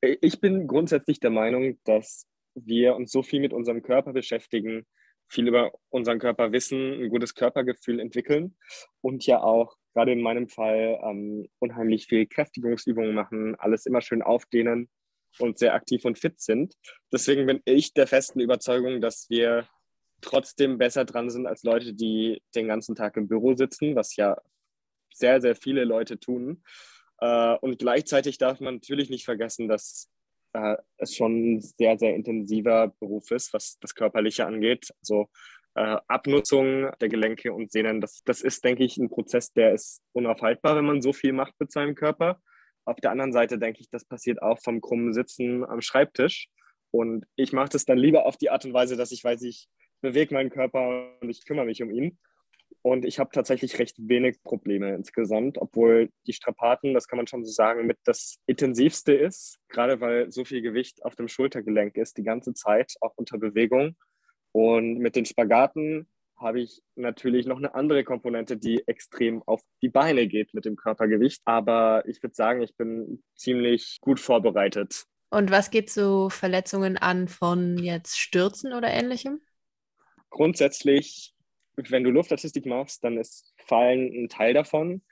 [0.00, 4.86] ich bin grundsätzlich der Meinung, dass wir uns so viel mit unserem Körper beschäftigen,
[5.28, 8.56] viel über unseren Körper wissen, ein gutes Körpergefühl entwickeln
[9.00, 14.22] und ja auch gerade in meinem Fall ähm, unheimlich viel Kräftigungsübungen machen, alles immer schön
[14.22, 14.88] aufdehnen
[15.38, 16.74] und sehr aktiv und fit sind.
[17.12, 19.66] Deswegen bin ich der festen Überzeugung, dass wir
[20.20, 24.36] trotzdem besser dran sind als Leute, die den ganzen Tag im Büro sitzen, was ja
[25.12, 26.62] sehr, sehr viele Leute tun.
[27.20, 30.08] Äh, und gleichzeitig darf man natürlich nicht vergessen, dass
[30.52, 34.92] äh, es schon ein sehr, sehr intensiver Beruf ist, was das Körperliche angeht.
[35.00, 35.28] Also
[35.74, 40.02] äh, Abnutzung der Gelenke und Sehnen, das, das ist, denke ich, ein Prozess, der ist
[40.12, 42.40] unaufhaltbar, wenn man so viel macht mit seinem Körper.
[42.84, 46.48] Auf der anderen Seite denke ich, das passiert auch vom krummen Sitzen am Schreibtisch.
[46.90, 49.68] Und ich mache das dann lieber auf die Art und Weise, dass ich weiß, ich
[50.00, 52.18] bewege meinen Körper und ich kümmere mich um ihn.
[52.82, 57.44] Und ich habe tatsächlich recht wenig Probleme insgesamt, obwohl die Strapaten, das kann man schon
[57.44, 62.16] so sagen, mit das intensivste ist, gerade weil so viel Gewicht auf dem Schultergelenk ist,
[62.16, 63.96] die ganze Zeit, auch unter Bewegung.
[64.52, 69.88] Und mit den Spagaten habe ich natürlich noch eine andere Komponente, die extrem auf die
[69.88, 71.42] Beine geht mit dem Körpergewicht.
[71.44, 75.04] Aber ich würde sagen, ich bin ziemlich gut vorbereitet.
[75.30, 79.40] Und was geht so Verletzungen an von jetzt Stürzen oder ähnlichem?
[80.30, 81.34] Grundsätzlich
[81.88, 85.02] wenn du Luftartistik machst, dann ist Fallen ein Teil davon.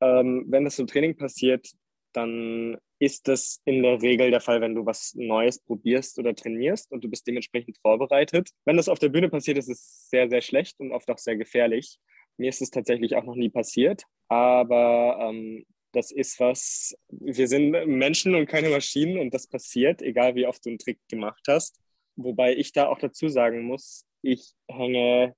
[0.00, 1.68] Ähm, wenn das im Training passiert,
[2.12, 6.90] dann ist das in der Regel der Fall, wenn du was Neues probierst oder trainierst
[6.90, 8.50] und du bist dementsprechend vorbereitet.
[8.64, 11.36] Wenn das auf der Bühne passiert, ist es sehr, sehr schlecht und oft auch sehr
[11.36, 11.98] gefährlich.
[12.38, 17.70] Mir ist es tatsächlich auch noch nie passiert, aber ähm, das ist was, wir sind
[17.86, 21.78] Menschen und keine Maschinen und das passiert, egal wie oft du einen Trick gemacht hast.
[22.16, 25.34] Wobei ich da auch dazu sagen muss, ich hänge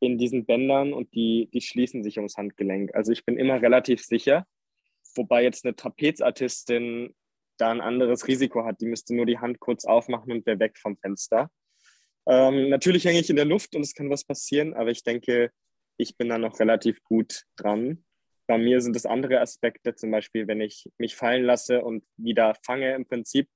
[0.00, 2.94] in diesen Bändern und die, die schließen sich ums Handgelenk.
[2.94, 4.46] Also ich bin immer relativ sicher,
[5.14, 7.14] wobei jetzt eine Trapezartistin
[7.58, 8.80] da ein anderes Risiko hat.
[8.80, 11.50] Die müsste nur die Hand kurz aufmachen und wäre weg vom Fenster.
[12.26, 15.50] Ähm, natürlich hänge ich in der Luft und es kann was passieren, aber ich denke,
[15.96, 18.04] ich bin da noch relativ gut dran.
[18.46, 22.54] Bei mir sind es andere Aspekte, zum Beispiel, wenn ich mich fallen lasse und wieder
[22.64, 23.48] fange im Prinzip,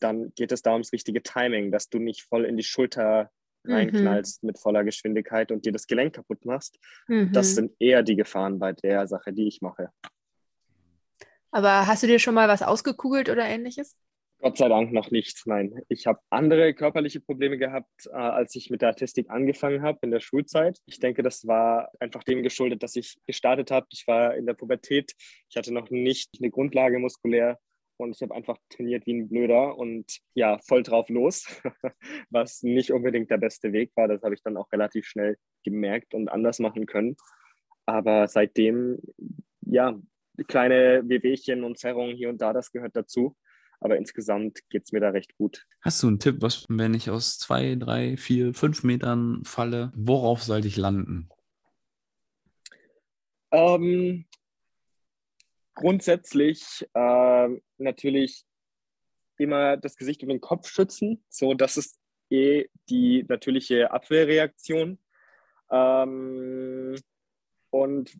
[0.00, 3.30] dann geht es da ums richtige Timing, dass du nicht voll in die Schulter
[3.64, 4.48] reinknallst mhm.
[4.48, 6.78] mit voller Geschwindigkeit und dir das Gelenk kaputt machst.
[7.08, 7.32] Mhm.
[7.32, 9.90] Das sind eher die Gefahren bei der Sache, die ich mache.
[11.50, 13.96] Aber hast du dir schon mal was ausgekugelt oder ähnliches?
[14.40, 15.42] Gott sei Dank noch nicht.
[15.44, 19.98] Nein, ich habe andere körperliche Probleme gehabt, äh, als ich mit der Artistik angefangen habe
[20.02, 20.78] in der Schulzeit.
[20.86, 23.86] Ich denke, das war einfach dem geschuldet, dass ich gestartet habe.
[23.90, 25.12] Ich war in der Pubertät.
[25.50, 27.58] Ich hatte noch nicht eine Grundlage muskulär
[28.00, 31.46] und ich habe einfach trainiert wie ein Blöder und ja, voll drauf los,
[32.30, 34.08] was nicht unbedingt der beste Weg war.
[34.08, 37.16] Das habe ich dann auch relativ schnell gemerkt und anders machen können.
[37.86, 38.98] Aber seitdem,
[39.62, 39.98] ja,
[40.48, 43.36] kleine Wehwehchen und Zerrungen hier und da, das gehört dazu.
[43.80, 45.66] Aber insgesamt geht es mir da recht gut.
[45.80, 50.42] Hast du einen Tipp, was, wenn ich aus zwei, drei, vier, fünf Metern falle, worauf
[50.42, 51.30] sollte ich landen?
[53.52, 54.26] Ähm,
[55.74, 57.48] grundsätzlich äh,
[57.78, 58.44] natürlich
[59.38, 61.24] immer das Gesicht und den Kopf schützen.
[61.28, 61.98] So, das ist
[62.30, 64.98] eh die natürliche Abwehrreaktion.
[65.70, 66.96] Ähm,
[67.70, 68.18] und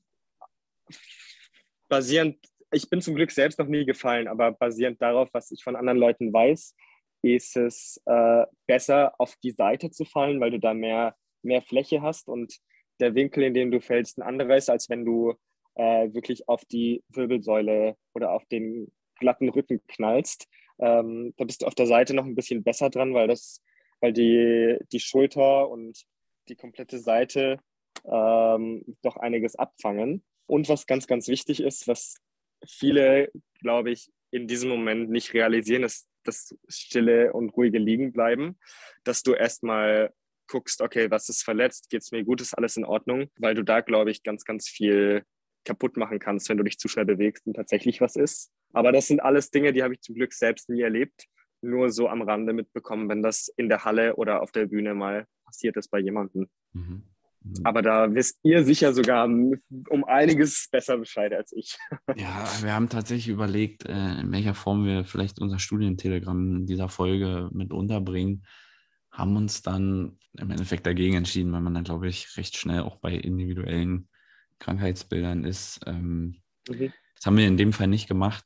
[1.88, 2.38] basierend,
[2.72, 5.98] ich bin zum Glück selbst noch nie gefallen, aber basierend darauf, was ich von anderen
[5.98, 6.74] Leuten weiß,
[7.22, 12.00] ist es äh, besser, auf die Seite zu fallen, weil du da mehr, mehr Fläche
[12.00, 12.56] hast und
[13.00, 15.34] der Winkel, in dem du fällst, ein anderer ist, als wenn du
[15.74, 20.48] äh, wirklich auf die Wirbelsäule oder auf den glatten Rücken knallst.
[20.78, 23.62] Ähm, da bist du auf der Seite noch ein bisschen besser dran, weil das,
[24.00, 26.04] weil die, die Schulter und
[26.48, 27.58] die komplette Seite
[28.04, 30.24] ähm, doch einiges abfangen.
[30.46, 32.16] Und was ganz, ganz wichtig ist, was
[32.66, 38.58] viele, glaube ich, in diesem Moment nicht realisieren, ist das stille und ruhige Liegen bleiben,
[39.04, 40.12] dass du erstmal
[40.48, 43.62] guckst, okay, was ist verletzt, geht es mir gut, ist alles in Ordnung, weil du
[43.62, 45.24] da, glaube ich, ganz, ganz viel
[45.64, 48.50] kaputt machen kannst, wenn du dich zu schnell bewegst und tatsächlich was ist.
[48.72, 51.26] Aber das sind alles Dinge, die habe ich zum Glück selbst nie erlebt,
[51.62, 55.26] nur so am Rande mitbekommen, wenn das in der Halle oder auf der Bühne mal
[55.44, 56.48] passiert ist bei jemandem.
[56.72, 57.02] Mhm.
[57.42, 57.54] Mhm.
[57.64, 61.78] Aber da wisst ihr sicher sogar um einiges besser Bescheid als ich.
[62.16, 66.88] Ja, wir haben tatsächlich überlegt, äh, in welcher Form wir vielleicht unser Studientelegramm in dieser
[66.88, 68.44] Folge mit unterbringen.
[69.10, 72.96] Haben uns dann im Endeffekt dagegen entschieden, weil man dann, glaube ich, recht schnell auch
[72.96, 74.09] bei individuellen
[74.60, 75.80] Krankheitsbildern ist.
[75.86, 76.92] Ähm, mhm.
[77.16, 78.44] Das haben wir in dem Fall nicht gemacht,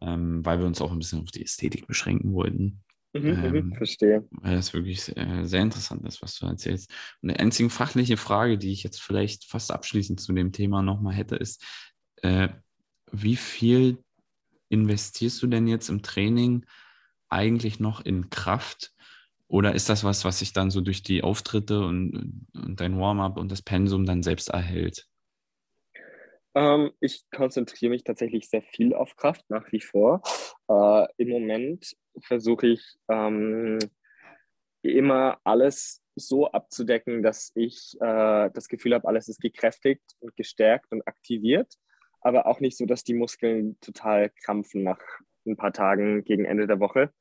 [0.00, 2.84] ähm, weil wir uns auch ein bisschen auf die Ästhetik beschränken wollten.
[3.14, 4.26] Mhm, mhm ähm, verstehe.
[4.30, 6.92] Weil das wirklich äh, sehr interessant ist, was du erzählst.
[7.22, 11.14] Und die einzige fachliche Frage, die ich jetzt vielleicht fast abschließend zu dem Thema nochmal
[11.14, 11.64] hätte, ist,
[12.22, 12.48] äh,
[13.10, 13.98] wie viel
[14.68, 16.66] investierst du denn jetzt im Training
[17.28, 18.92] eigentlich noch in Kraft?
[19.48, 23.36] Oder ist das was, was sich dann so durch die Auftritte und, und dein Warm-up
[23.36, 25.06] und das Pensum dann selbst erhält?
[26.56, 30.22] Ähm, ich konzentriere mich tatsächlich sehr viel auf Kraft nach wie vor.
[30.68, 33.78] Äh, Im Moment versuche ich ähm,
[34.80, 40.90] immer alles so abzudecken, dass ich äh, das Gefühl habe, alles ist gekräftigt und gestärkt
[40.92, 41.74] und aktiviert.
[42.22, 44.98] aber auch nicht so, dass die Muskeln total krampfen nach
[45.46, 47.12] ein paar Tagen gegen Ende der Woche,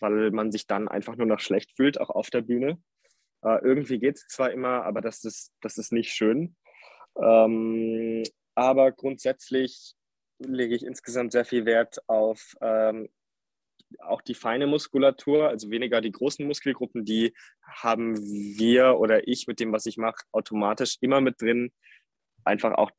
[0.00, 2.82] weil man sich dann einfach nur noch schlecht fühlt, auch auf der Bühne.
[3.42, 6.56] Äh, irgendwie geht es zwar immer, aber das ist, das ist nicht schön.
[7.22, 8.24] Ähm,
[8.60, 9.94] aber grundsätzlich
[10.38, 13.08] lege ich insgesamt sehr viel Wert auf ähm,
[14.00, 17.34] auch die feine Muskulatur, also weniger die großen Muskelgruppen, die
[17.64, 21.72] haben wir oder ich mit dem, was ich mache, automatisch immer mit drin.
[22.44, 22.90] Einfach auch,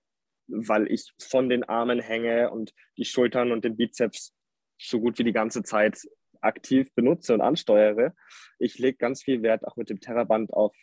[0.47, 4.34] weil ich von den Armen hänge und die Schultern und den Bizeps
[4.82, 6.01] so gut wie die ganze Zeit
[6.41, 8.16] aktiv benutze und ansteuere.
[8.57, 10.76] Ich lege ganz viel Wert auch mit dem Terraband auf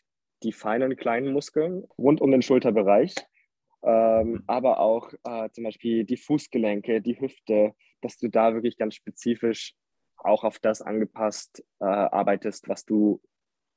[0.44, 3.16] die feinen kleinen Muskeln rund um den Schulterbereich,
[3.82, 8.94] ähm, aber auch äh, zum Beispiel die Fußgelenke, die Hüfte, dass du da wirklich ganz
[8.94, 9.74] spezifisch
[10.16, 13.20] auch auf das angepasst äh, arbeitest, was du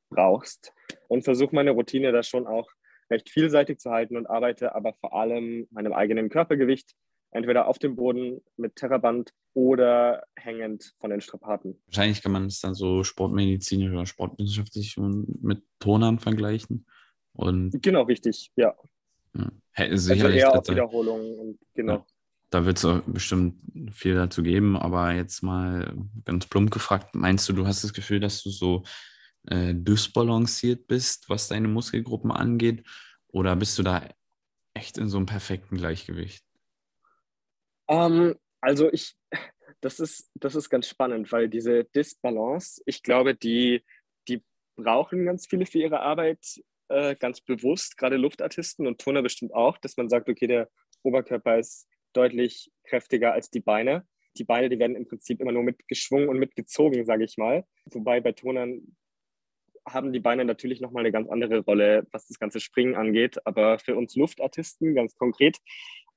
[0.10, 0.74] brauchst.
[1.08, 2.70] Und versuche meine Routine da schon auch
[3.10, 6.96] recht vielseitig zu halten und arbeite aber vor allem meinem eigenen Körpergewicht
[7.32, 11.82] entweder auf dem Boden mit Terraband oder hängend von den Strapaten.
[11.86, 16.86] Wahrscheinlich kann man es dann so sportmedizinisch oder sportwissenschaftlich mit Tonern vergleichen.
[17.34, 18.76] Und genau, richtig, ja.
[19.34, 19.52] Ja.
[19.98, 21.94] Sicherlich, also eher auf Wiederholungen und genau.
[21.94, 22.06] Ja,
[22.50, 23.56] da wird es bestimmt
[23.92, 28.20] viel dazu geben, aber jetzt mal ganz plump gefragt, meinst du, du hast das Gefühl,
[28.20, 28.84] dass du so
[29.48, 32.86] äh, dysbalanciert bist, was deine Muskelgruppen angeht?
[33.28, 34.08] Oder bist du da
[34.74, 36.44] echt in so einem perfekten Gleichgewicht?
[37.88, 39.16] Um, ähm, also ich,
[39.82, 43.84] das ist, das ist ganz spannend, weil diese Disbalance, ich glaube, die,
[44.28, 44.44] die
[44.76, 46.62] brauchen ganz viele für ihre Arbeit
[46.92, 50.70] äh, ganz bewusst, gerade Luftartisten und Turner bestimmt auch, dass man sagt, okay, der
[51.04, 54.06] Oberkörper ist deutlich kräftiger als die Beine.
[54.38, 57.66] Die Beine, die werden im Prinzip immer nur mitgeschwungen und mitgezogen, sage ich mal.
[57.86, 58.96] Wobei bei Tonern
[59.88, 63.46] haben die Beine natürlich nochmal eine ganz andere Rolle, was das ganze Springen angeht.
[63.46, 65.58] Aber für uns Luftartisten ganz konkret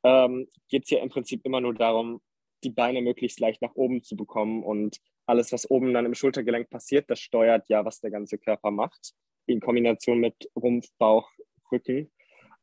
[0.05, 2.21] ähm, geht es ja im Prinzip immer nur darum,
[2.63, 4.63] die Beine möglichst leicht nach oben zu bekommen.
[4.63, 8.71] Und alles, was oben dann im Schultergelenk passiert, das steuert ja, was der ganze Körper
[8.71, 9.15] macht,
[9.47, 11.31] in Kombination mit Rumpf, Bauch,
[11.71, 12.11] Rücken.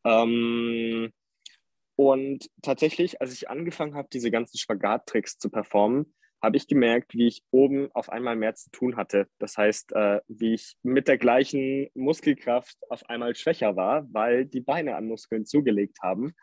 [0.04, 1.12] Ähm,
[1.96, 7.28] und tatsächlich, als ich angefangen habe, diese ganzen Spagattricks zu performen, habe ich gemerkt, wie
[7.28, 9.28] ich oben auf einmal mehr zu tun hatte.
[9.38, 14.62] Das heißt, äh, wie ich mit der gleichen Muskelkraft auf einmal schwächer war, weil die
[14.62, 16.34] Beine an Muskeln zugelegt haben.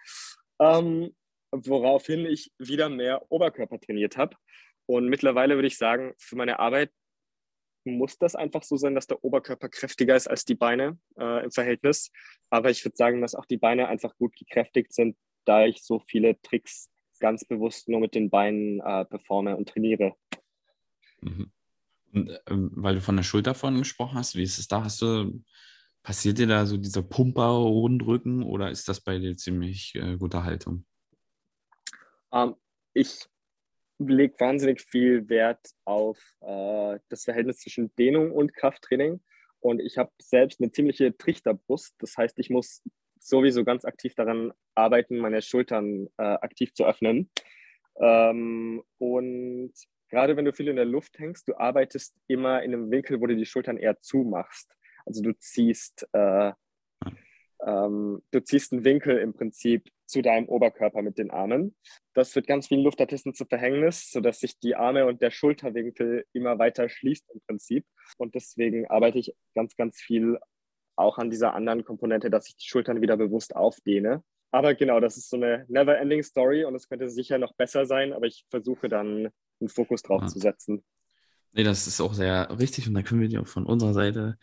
[0.60, 1.14] Ähm,
[1.50, 4.36] woraufhin ich wieder mehr Oberkörper trainiert habe.
[4.86, 6.90] Und mittlerweile würde ich sagen, für meine Arbeit
[7.96, 11.50] muss das einfach so sein, dass der Oberkörper kräftiger ist als die Beine äh, im
[11.50, 12.10] Verhältnis.
[12.50, 16.00] Aber ich würde sagen, dass auch die Beine einfach gut gekräftigt sind, da ich so
[16.00, 20.14] viele Tricks ganz bewusst nur mit den Beinen äh, performe und trainiere.
[21.20, 21.50] Mhm.
[22.12, 24.84] Und, ähm, weil du von der Schulter vorhin gesprochen hast, wie ist es da?
[24.84, 25.42] Hast du,
[26.02, 30.84] passiert dir da so dieser Pumper-Rundrücken oder ist das bei dir ziemlich äh, gute Haltung?
[32.32, 32.54] Ähm,
[32.94, 33.26] ich
[33.98, 39.20] lege wahnsinnig viel Wert auf äh, das Verhältnis zwischen Dehnung und Krafttraining.
[39.60, 41.94] Und ich habe selbst eine ziemliche Trichterbrust.
[41.98, 42.82] Das heißt, ich muss
[43.18, 47.30] sowieso ganz aktiv daran arbeiten, meine Schultern äh, aktiv zu öffnen.
[48.00, 49.72] Ähm, und
[50.08, 53.26] gerade wenn du viel in der Luft hängst, du arbeitest immer in einem Winkel, wo
[53.26, 54.72] du die Schultern eher zumachst.
[55.04, 56.52] Also du ziehst, äh,
[57.66, 61.76] ähm, du ziehst einen Winkel im Prinzip zu deinem Oberkörper mit den Armen.
[62.14, 66.58] Das wird ganz vielen Luftartisten zu Verhängnis, sodass sich die Arme und der Schulterwinkel immer
[66.58, 67.84] weiter schließt im Prinzip.
[68.16, 70.38] Und deswegen arbeite ich ganz, ganz viel
[70.96, 74.22] auch an dieser anderen Komponente, dass ich die Schultern wieder bewusst aufdehne.
[74.50, 78.12] Aber genau, das ist so eine never-ending Story und es könnte sicher noch besser sein,
[78.12, 79.28] aber ich versuche dann
[79.60, 80.28] einen Fokus drauf ja.
[80.28, 80.82] zu setzen.
[81.52, 84.38] Nee, das ist auch sehr richtig und da können wir dir auch von unserer Seite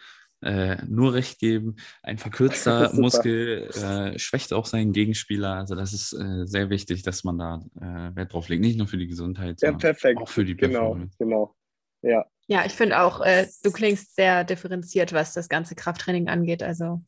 [0.46, 1.76] äh, nur recht geben.
[2.04, 5.56] Ein verkürzter Muskel äh, schwächt auch seinen Gegenspieler.
[5.56, 8.62] Also das ist äh, sehr wichtig, dass man da äh, Wert drauf legt.
[8.62, 10.22] Nicht nur für die Gesundheit, ja, perfekt.
[10.22, 11.16] auch für die genau, Performance.
[11.18, 11.56] Genau,
[12.02, 12.14] genau.
[12.14, 12.26] Ja.
[12.48, 16.62] Ja, ich finde auch, äh, du klingst sehr differenziert, was das ganze Krafttraining angeht.
[16.62, 17.02] Also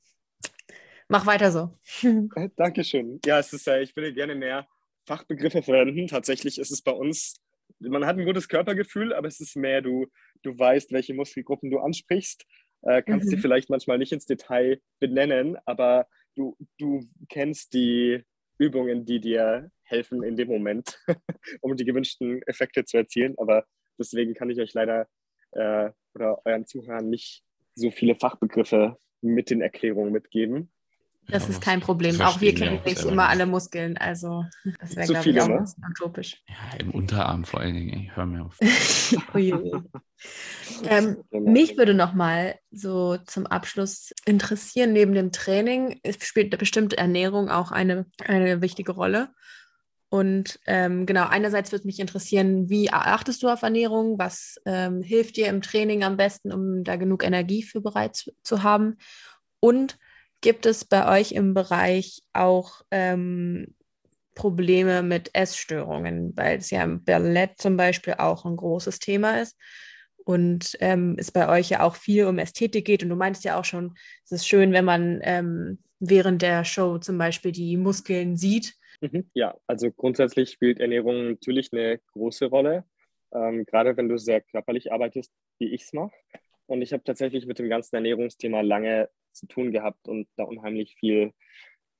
[1.08, 1.78] mach weiter so.
[2.56, 3.20] Dankeschön.
[3.24, 4.68] Ja, es ist, äh, ich würde gerne mehr
[5.06, 6.08] Fachbegriffe verwenden.
[6.08, 7.40] Tatsächlich ist es bei uns,
[7.80, 10.08] man hat ein gutes Körpergefühl, aber es ist mehr, du,
[10.42, 12.44] du weißt, welche Muskelgruppen du ansprichst.
[12.84, 13.30] Äh, kannst mhm.
[13.32, 18.23] sie vielleicht manchmal nicht ins Detail benennen, aber du, du kennst die
[18.59, 20.99] Übungen, die dir helfen in dem Moment,
[21.61, 23.36] um die gewünschten Effekte zu erzielen.
[23.38, 23.65] Aber
[23.99, 25.07] deswegen kann ich euch leider
[25.51, 27.43] äh, oder euren Zuhörern nicht
[27.75, 30.71] so viele Fachbegriffe mit den Erklärungen mitgeben.
[31.30, 32.21] Das ja, ist kein Problem.
[32.21, 33.32] Auch wir kennen nicht immer nicht.
[33.32, 33.97] alle Muskeln.
[33.97, 34.45] Also
[34.80, 35.65] das wäre, glaube ich, auch ne?
[35.89, 36.41] utopisch.
[36.47, 37.89] Ja, im Unterarm vor allen Dingen.
[37.89, 38.57] Ey, hör mir auf.
[40.84, 47.49] ähm, mich würde noch mal so zum Abschluss interessieren, neben dem Training spielt bestimmt Ernährung
[47.49, 49.30] auch eine, eine wichtige Rolle.
[50.09, 54.17] Und ähm, genau, einerseits würde mich interessieren, wie achtest du auf Ernährung?
[54.17, 58.32] Was ähm, hilft dir im Training am besten, um da genug Energie für bereit zu,
[58.41, 58.97] zu haben?
[59.59, 59.97] Und
[60.42, 63.76] gibt es bei euch im Bereich auch ähm,
[64.36, 69.58] Probleme mit Essstörungen, weil es ja im Ballett zum Beispiel auch ein großes Thema ist
[70.28, 73.02] und ähm, es bei euch ja auch viel um Ästhetik geht.
[73.02, 76.98] Und du meintest ja auch schon, es ist schön, wenn man ähm, während der Show
[76.98, 78.76] zum Beispiel die Muskeln sieht.
[79.00, 82.84] Mhm, ja, also grundsätzlich spielt Ernährung natürlich eine große Rolle,
[83.34, 86.12] ähm, gerade wenn du sehr körperlich arbeitest, wie ich es mache.
[86.66, 90.96] Und ich habe tatsächlich mit dem ganzen Ernährungsthema lange zu tun gehabt und da unheimlich
[91.00, 91.34] viel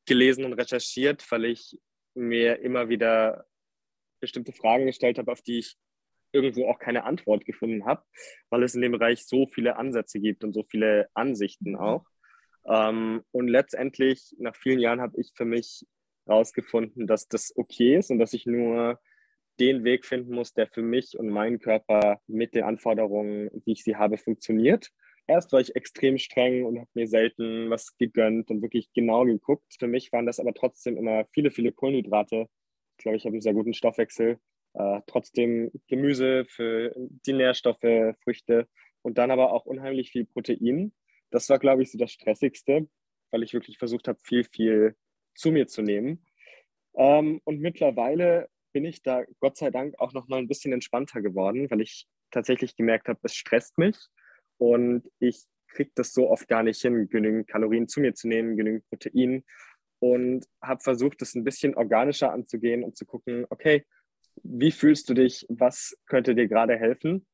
[0.06, 1.78] gelesen und recherchiert, weil ich
[2.16, 3.46] mir immer wieder
[4.20, 5.78] bestimmte Fragen gestellt habe, auf die ich
[6.32, 8.04] irgendwo auch keine Antwort gefunden habe,
[8.50, 11.78] weil es in dem Bereich so viele Ansätze gibt und so viele Ansichten mhm.
[11.78, 12.06] auch.
[12.66, 15.86] Ähm, und letztendlich, nach vielen Jahren, habe ich für mich
[16.26, 19.00] herausgefunden, dass das okay ist und dass ich nur
[19.60, 23.84] den Weg finden muss, der für mich und meinen Körper mit den Anforderungen, wie ich
[23.84, 24.90] sie habe, funktioniert.
[25.28, 29.75] Erst war ich extrem streng und habe mir selten was gegönnt und wirklich genau geguckt.
[29.78, 32.47] Für mich waren das aber trotzdem immer viele, viele Kohlenhydrate.
[32.97, 34.39] Ich glaube, ich habe einen sehr guten Stoffwechsel.
[34.73, 38.67] Äh, trotzdem Gemüse für die Nährstoffe, Früchte
[39.01, 40.93] und dann aber auch unheimlich viel Protein.
[41.30, 42.88] Das war, glaube ich, so das Stressigste,
[43.32, 44.95] weil ich wirklich versucht habe, viel, viel
[45.36, 46.25] zu mir zu nehmen.
[46.95, 51.21] Ähm, und mittlerweile bin ich da Gott sei Dank auch noch mal ein bisschen entspannter
[51.21, 53.97] geworden, weil ich tatsächlich gemerkt habe, es stresst mich
[54.58, 58.58] und ich kriege das so oft gar nicht hin, genügend Kalorien zu mir zu nehmen,
[58.58, 59.43] genügend Protein.
[59.99, 63.84] Und habe versucht, das ein bisschen organischer anzugehen und zu gucken, okay,
[64.43, 67.26] wie fühlst du dich, was könnte dir gerade helfen?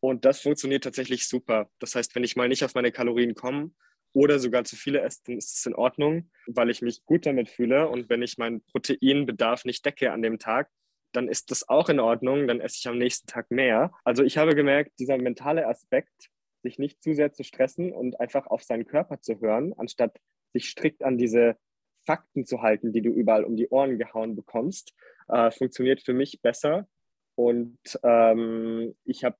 [0.00, 1.70] Und das funktioniert tatsächlich super.
[1.78, 3.70] Das heißt, wenn ich mal nicht auf meine Kalorien komme
[4.12, 7.48] oder sogar zu viele esse, dann ist es in Ordnung, weil ich mich gut damit
[7.48, 7.88] fühle.
[7.88, 10.68] Und wenn ich meinen Proteinbedarf nicht decke an dem Tag,
[11.12, 13.92] dann ist das auch in Ordnung, dann esse ich am nächsten Tag mehr.
[14.04, 16.30] Also ich habe gemerkt, dieser mentale Aspekt
[16.62, 20.18] sich nicht zu sehr zu stressen und einfach auf seinen Körper zu hören, anstatt
[20.52, 21.56] sich strikt an diese
[22.04, 24.94] Fakten zu halten, die du überall um die Ohren gehauen bekommst,
[25.28, 26.88] äh, funktioniert für mich besser.
[27.34, 29.36] Und ähm, ich habe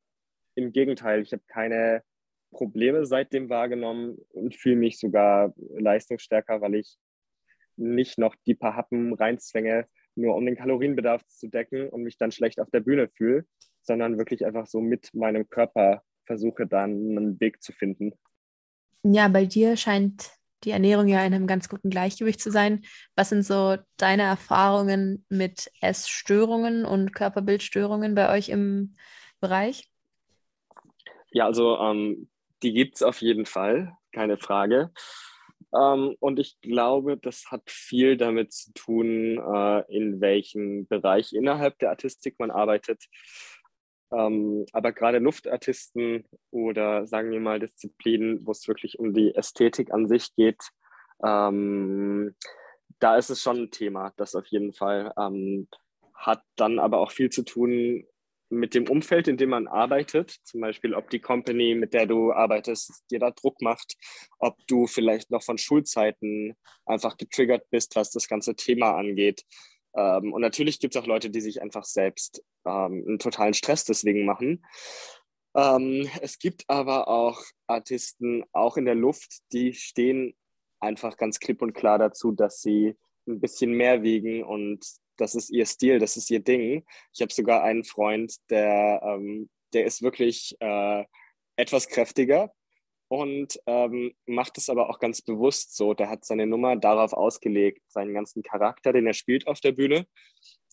[0.54, 2.02] im Gegenteil, ich habe keine
[2.52, 6.98] Probleme seitdem wahrgenommen und fühle mich sogar leistungsstärker, weil ich
[7.76, 12.32] nicht noch die paar Happen reinzwänge, nur um den Kalorienbedarf zu decken und mich dann
[12.32, 13.46] schlecht auf der Bühne fühle,
[13.82, 18.12] sondern wirklich einfach so mit meinem Körper versuche dann einen Weg zu finden.
[19.02, 20.30] Ja, bei dir scheint
[20.62, 22.84] die Ernährung ja in einem ganz guten Gleichgewicht zu sein.
[23.16, 28.94] Was sind so deine Erfahrungen mit Essstörungen und Körperbildstörungen bei euch im
[29.40, 29.90] Bereich?
[31.32, 32.30] Ja, also ähm,
[32.62, 34.92] die gibt es auf jeden Fall, keine Frage.
[35.74, 41.76] Ähm, und ich glaube, das hat viel damit zu tun, äh, in welchem Bereich innerhalb
[41.80, 43.06] der Artistik man arbeitet.
[44.12, 49.92] Ähm, aber gerade Luftartisten oder sagen wir mal Disziplinen, wo es wirklich um die Ästhetik
[49.92, 50.62] an sich geht,
[51.24, 52.34] ähm,
[52.98, 55.68] da ist es schon ein Thema, das auf jeden Fall ähm,
[56.14, 58.04] hat dann aber auch viel zu tun
[58.50, 60.36] mit dem Umfeld, in dem man arbeitet.
[60.42, 63.94] Zum Beispiel, ob die Company, mit der du arbeitest, dir da Druck macht,
[64.38, 69.44] ob du vielleicht noch von Schulzeiten einfach getriggert bist, was das ganze Thema angeht.
[69.94, 73.84] Ähm, und natürlich gibt es auch Leute, die sich einfach selbst ähm, einen totalen Stress
[73.84, 74.64] deswegen machen.
[75.54, 80.34] Ähm, es gibt aber auch Artisten, auch in der Luft, die stehen
[80.78, 84.84] einfach ganz klipp und klar dazu, dass sie ein bisschen mehr wiegen und
[85.16, 86.84] das ist ihr Stil, das ist ihr Ding.
[87.12, 91.04] Ich habe sogar einen Freund, der, ähm, der ist wirklich äh,
[91.56, 92.52] etwas kräftiger
[93.10, 95.94] und ähm, macht es aber auch ganz bewusst so.
[95.94, 100.06] Der hat seine Nummer darauf ausgelegt, seinen ganzen Charakter, den er spielt auf der Bühne.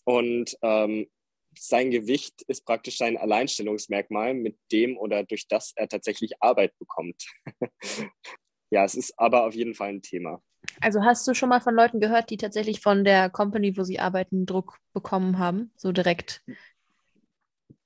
[0.04, 1.08] Und ähm,
[1.58, 7.26] sein Gewicht ist praktisch sein Alleinstellungsmerkmal, mit dem oder durch das er tatsächlich Arbeit bekommt.
[8.70, 10.40] ja, es ist aber auf jeden Fall ein Thema.
[10.80, 13.98] Also hast du schon mal von Leuten gehört, die tatsächlich von der Company, wo sie
[13.98, 16.44] arbeiten, Druck bekommen haben, so direkt?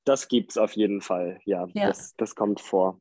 [0.04, 1.66] Das gibt es auf jeden Fall, ja.
[1.72, 1.86] ja.
[1.86, 3.00] Das, das kommt vor.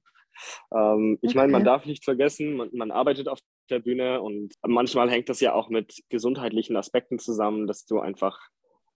[0.74, 1.38] Ähm, ich okay.
[1.38, 3.40] meine, man darf nicht vergessen, man, man, arbeitet auf
[3.70, 8.40] der Bühne und manchmal hängt das ja auch mit gesundheitlichen Aspekten zusammen, dass du einfach,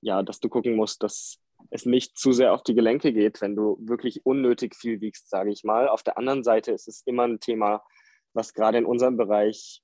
[0.01, 1.39] ja, dass du gucken musst, dass
[1.69, 5.51] es nicht zu sehr auf die Gelenke geht, wenn du wirklich unnötig viel wiegst, sage
[5.51, 5.87] ich mal.
[5.87, 7.83] Auf der anderen Seite ist es immer ein Thema,
[8.33, 9.81] was gerade in unserem Bereich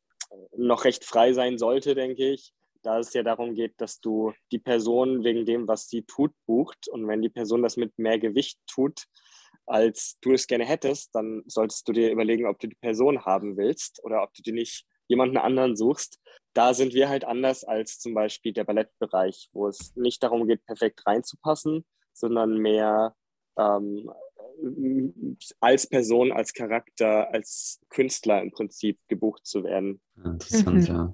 [0.55, 2.53] noch recht frei sein sollte, denke ich,
[2.83, 6.87] da es ja darum geht, dass du die Person wegen dem, was sie tut, bucht.
[6.87, 9.05] Und wenn die Person das mit mehr Gewicht tut,
[9.71, 13.57] als du es gerne hättest, dann solltest du dir überlegen, ob du die Person haben
[13.57, 16.19] willst oder ob du die nicht jemanden anderen suchst.
[16.53, 20.65] Da sind wir halt anders als zum Beispiel der Ballettbereich, wo es nicht darum geht,
[20.65, 23.15] perfekt reinzupassen, sondern mehr
[23.57, 24.11] ähm,
[25.59, 30.01] als Person, als Charakter, als Künstler im Prinzip gebucht zu werden.
[30.23, 31.13] Interessant, mhm.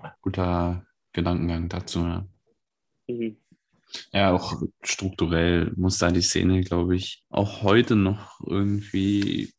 [0.00, 0.14] ja.
[0.20, 2.26] Guter Gedankengang dazu, ja.
[3.06, 3.38] Mhm.
[4.12, 9.52] Ja, auch strukturell muss da die Szene, glaube ich, auch heute noch irgendwie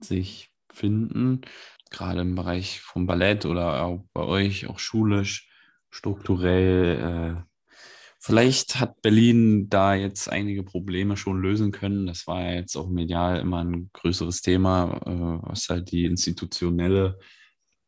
[0.00, 1.42] sich finden.
[1.90, 5.48] Gerade im Bereich vom Ballett oder auch bei euch, auch schulisch,
[5.90, 7.36] strukturell.
[7.38, 7.42] Äh,
[8.20, 12.06] vielleicht hat Berlin da jetzt einige Probleme schon lösen können.
[12.06, 17.18] Das war ja jetzt auch medial immer ein größeres Thema, äh, was halt die institutionelle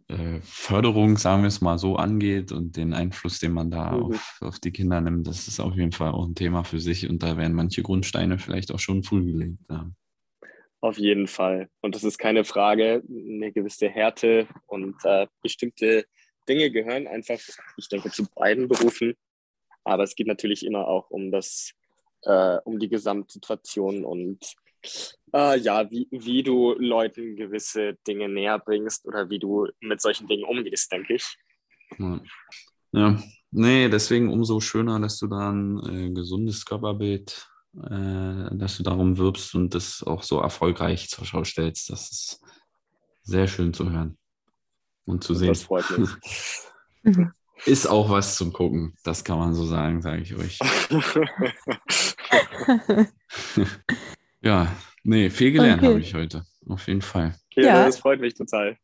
[0.09, 4.03] äh, Förderung, sagen wir es mal so, angeht und den Einfluss, den man da mhm.
[4.03, 7.09] auf, auf die Kinder nimmt, das ist auf jeden Fall auch ein Thema für sich
[7.09, 9.59] und da werden manche Grundsteine vielleicht auch schon früh gelegt.
[9.69, 9.91] Ja.
[10.81, 11.69] Auf jeden Fall.
[11.81, 16.07] Und das ist keine Frage, eine gewisse Härte und äh, bestimmte
[16.49, 17.41] Dinge gehören einfach,
[17.77, 19.15] ich denke, zu beiden Berufen.
[19.85, 21.73] Aber es geht natürlich immer auch um das,
[22.23, 24.55] äh, um die Gesamtsituation und
[25.33, 30.29] äh, ja, wie, wie du Leuten gewisse Dinge näher bringst oder wie du mit solchen
[30.29, 31.37] Dingen umgehst, denke ich.
[31.99, 32.21] Ja.
[32.93, 33.23] ja.
[33.51, 39.17] Nee, deswegen umso schöner, dass du da ein äh, gesundes Körperbild, äh, dass du darum
[39.19, 41.91] wirbst und das auch so erfolgreich zur Schau stellst.
[41.91, 42.41] Das ist
[43.23, 44.19] sehr schön zu hören
[45.05, 45.49] und zu sehen.
[45.49, 46.11] Das freut mich.
[47.65, 50.59] Ist auch was zum Gucken, das kann man so sagen, sage ich euch.
[54.47, 54.73] Ja,
[55.03, 55.91] nee, viel gelernt okay.
[55.91, 56.45] habe ich heute.
[56.69, 57.35] Auf jeden Fall.
[57.57, 58.77] Ja, ja, das freut mich total.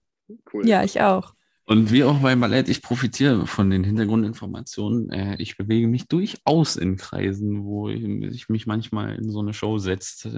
[0.52, 0.66] Cool.
[0.66, 1.34] Ja, ich auch.
[1.66, 5.10] Und wie auch beim Ballett, ich profitiere von den Hintergrundinformationen.
[5.10, 9.78] Äh, ich bewege mich durchaus in Kreisen, wo ich mich manchmal in so eine Show
[9.78, 10.28] setzt.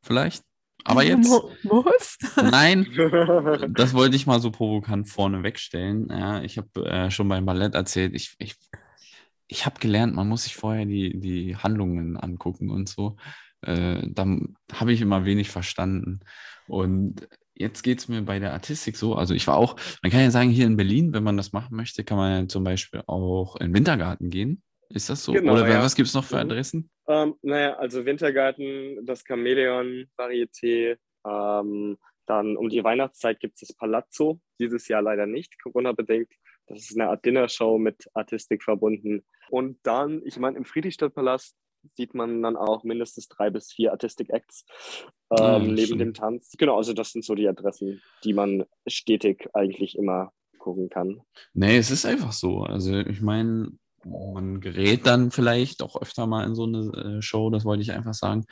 [0.00, 0.42] Vielleicht.
[0.84, 1.30] Aber jetzt.
[1.30, 2.16] Was?
[2.36, 2.86] Nein,
[3.76, 6.08] das wollte ich mal so provokant vorne wegstellen.
[6.08, 8.56] Ja, ich habe äh, schon beim Ballett erzählt, ich, ich,
[9.48, 13.18] ich habe gelernt, man muss sich vorher die, die Handlungen angucken und so
[13.62, 16.20] äh, dann habe ich immer wenig verstanden.
[16.68, 20.20] Und jetzt geht es mir bei der Artistik so, also ich war auch, man kann
[20.20, 23.02] ja sagen, hier in Berlin, wenn man das machen möchte, kann man ja zum Beispiel
[23.06, 24.62] auch in den Wintergarten gehen.
[24.88, 25.32] Ist das so?
[25.32, 25.82] Genau, Oder ja.
[25.82, 26.42] was gibt es noch für mhm.
[26.42, 26.90] Adressen?
[27.08, 30.96] Ähm, naja, also Wintergarten, das Chamäleon, Varieté,
[31.26, 31.96] ähm,
[32.26, 36.32] dann um die Weihnachtszeit gibt es das Palazzo, dieses Jahr leider nicht, Corona-bedingt.
[36.66, 39.24] Das ist eine Art Dinnershow mit Artistik verbunden.
[39.50, 41.56] Und dann, ich meine, im Friedrichstadtpalast
[41.96, 44.64] sieht man dann auch mindestens drei bis vier Artistic Acts
[45.30, 46.52] ah, ähm, ja, neben dem Tanz.
[46.58, 51.20] Genau, also das sind so die Adressen, die man stetig eigentlich immer gucken kann.
[51.54, 52.62] Nee, es ist einfach so.
[52.62, 53.72] Also ich meine,
[54.04, 57.92] man gerät dann vielleicht auch öfter mal in so eine äh, Show, das wollte ich
[57.92, 58.44] einfach sagen.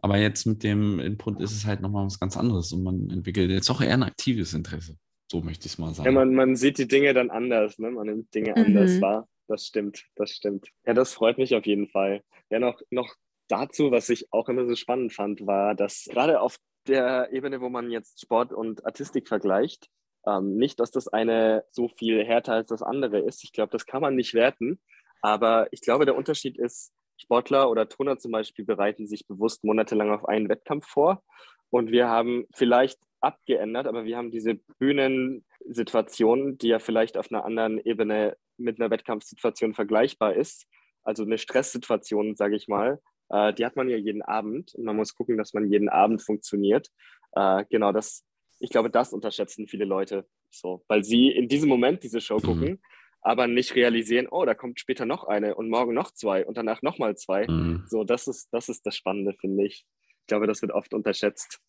[0.00, 3.50] Aber jetzt mit dem Input ist es halt nochmal was ganz anderes und man entwickelt
[3.50, 4.96] jetzt auch eher ein aktives Interesse.
[5.30, 6.06] So möchte ich es mal sagen.
[6.06, 7.90] Ja, man, man sieht die Dinge dann anders, ne?
[7.90, 8.64] man nimmt Dinge mhm.
[8.64, 10.68] anders wahr das stimmt, das stimmt.
[10.86, 12.22] Ja, das freut mich auf jeden Fall.
[12.50, 13.14] Ja, noch, noch
[13.48, 17.68] dazu, was ich auch immer so spannend fand, war, dass gerade auf der Ebene, wo
[17.68, 19.88] man jetzt Sport und Artistik vergleicht,
[20.26, 23.44] ähm, nicht, dass das eine so viel härter als das andere ist.
[23.44, 24.80] Ich glaube, das kann man nicht werten.
[25.20, 30.10] Aber ich glaube, der Unterschied ist, Sportler oder Turner zum Beispiel bereiten sich bewusst monatelang
[30.10, 31.22] auf einen Wettkampf vor.
[31.70, 37.44] Und wir haben vielleicht abgeändert, aber wir haben diese Bühnensituation, die ja vielleicht auf einer
[37.44, 40.66] anderen Ebene mit einer Wettkampfsituation vergleichbar ist.
[41.02, 43.00] Also eine Stresssituation, sage ich mal,
[43.30, 46.22] äh, die hat man ja jeden Abend und man muss gucken, dass man jeden Abend
[46.22, 46.88] funktioniert.
[47.32, 48.24] Äh, genau, das,
[48.58, 52.42] ich glaube, das unterschätzen viele Leute so, weil sie in diesem Moment diese Show mhm.
[52.42, 52.82] gucken,
[53.20, 56.82] aber nicht realisieren, oh, da kommt später noch eine und morgen noch zwei und danach
[56.82, 57.46] nochmal zwei.
[57.46, 57.84] Mhm.
[57.86, 59.86] So, das ist, das ist das Spannende, finde ich.
[60.20, 61.60] Ich glaube, das wird oft unterschätzt.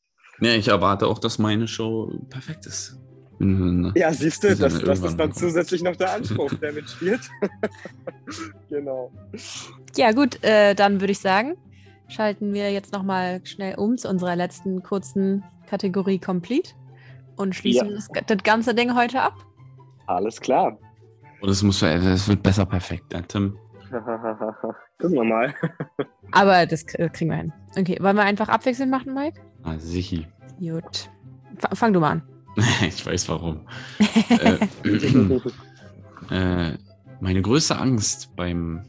[0.41, 2.97] Ja, ich erwarte auch, dass meine Show perfekt ist.
[3.39, 7.21] Mhm, ja, siehst du, das, das ist dann zusätzlich noch der Anspruch, der mitspielt.
[8.69, 9.11] genau.
[9.95, 11.55] Ja, gut, äh, dann würde ich sagen,
[12.09, 16.73] schalten wir jetzt nochmal schnell um zu unserer letzten kurzen Kategorie Complete
[17.37, 17.95] und schließen ja.
[17.95, 19.35] das, das, ganze Ding heute ab.
[20.07, 20.77] Alles klar.
[21.39, 23.57] Und es muss, es wird besser perfekt, ja, Tim.
[24.99, 25.53] Gucken wir mal.
[26.31, 27.53] Aber das kriegen wir hin.
[27.77, 29.39] Okay, wollen wir einfach abwechselnd machen, Mike?
[29.63, 30.23] Ah, sicher.
[30.59, 31.09] Gut.
[31.73, 32.21] Fang du mal an.
[32.87, 33.61] ich weiß warum.
[34.29, 34.57] äh,
[36.29, 36.77] äh,
[37.19, 38.85] meine größte Angst beim,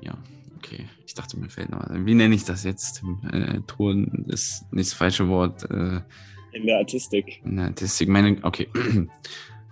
[0.00, 0.16] ja,
[0.56, 3.02] okay, ich dachte, mir fällt noch, wie nenne ich das jetzt?
[3.32, 5.68] Äh, Ton ist nicht das falsche Wort.
[5.70, 6.00] Äh,
[6.52, 7.40] in der Artistik.
[7.44, 8.68] In der Artistik, meine, okay.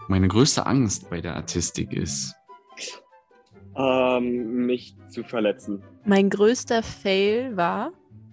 [0.08, 2.34] meine größte Angst bei der Artistik ist,
[3.76, 5.82] ähm, mich zu verletzen.
[6.04, 7.92] Mein größter Fail war,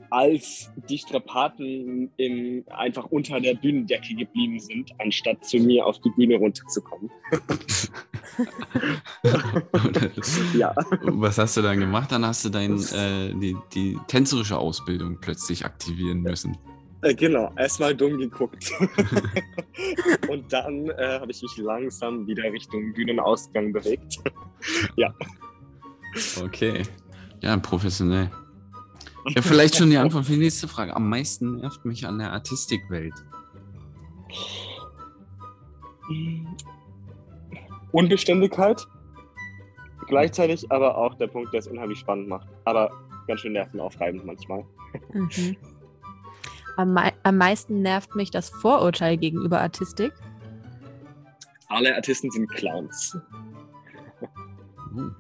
[0.10, 6.10] als die Strapaten im, einfach unter der Bühnendecke geblieben sind, anstatt zu mir auf die
[6.12, 7.10] Bühne runterzukommen.
[10.57, 10.74] ja.
[11.01, 12.12] Was hast du dann gemacht?
[12.12, 16.57] Dann hast du dein, äh, die, die tänzerische Ausbildung plötzlich aktivieren müssen.
[17.01, 18.72] Äh, genau, erstmal dumm geguckt.
[20.30, 24.18] Und dann äh, habe ich mich langsam wieder Richtung Bühnenausgang bewegt.
[24.97, 25.14] ja.
[26.43, 26.84] Okay.
[27.41, 28.30] Ja, professionell.
[29.28, 30.95] Ja, vielleicht schon die Antwort für die nächste Frage.
[30.95, 33.13] Am meisten nervt mich an der Artistikwelt.
[37.91, 38.88] Unbeständigkeit.
[40.07, 42.47] Gleichzeitig aber auch der Punkt, der es unheimlich spannend macht.
[42.65, 42.91] Aber
[43.28, 44.65] ganz schön nervenaufreibend manchmal.
[45.13, 45.55] Mhm.
[46.78, 50.13] Am, mei am meisten nervt mich das Vorurteil gegenüber Artistik.
[51.67, 53.17] Alle Artisten sind Clowns.
[54.95, 55.11] Uh.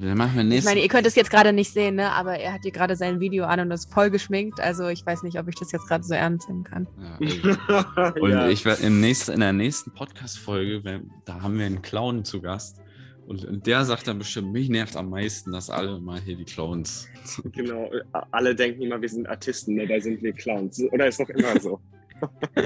[0.00, 2.10] Dann machen wir Ich meine, ihr könnt es jetzt gerade nicht sehen, ne?
[2.12, 4.60] aber er hat hier gerade sein Video an und ist voll geschminkt.
[4.60, 6.86] Also ich weiß nicht, ob ich das jetzt gerade so ernst nehmen kann.
[7.20, 8.48] Ja, und ja.
[8.48, 12.80] ich werde in der nächsten Podcast-Folge, da haben wir einen Clown zu Gast.
[13.26, 17.08] Und der sagt dann bestimmt, mich nervt am meisten, dass alle mal hier die Clowns.
[17.52, 17.90] Genau,
[18.30, 20.80] alle denken immer, wir sind Artisten, dabei sind wir Clowns.
[20.92, 21.80] Oder ist noch immer so?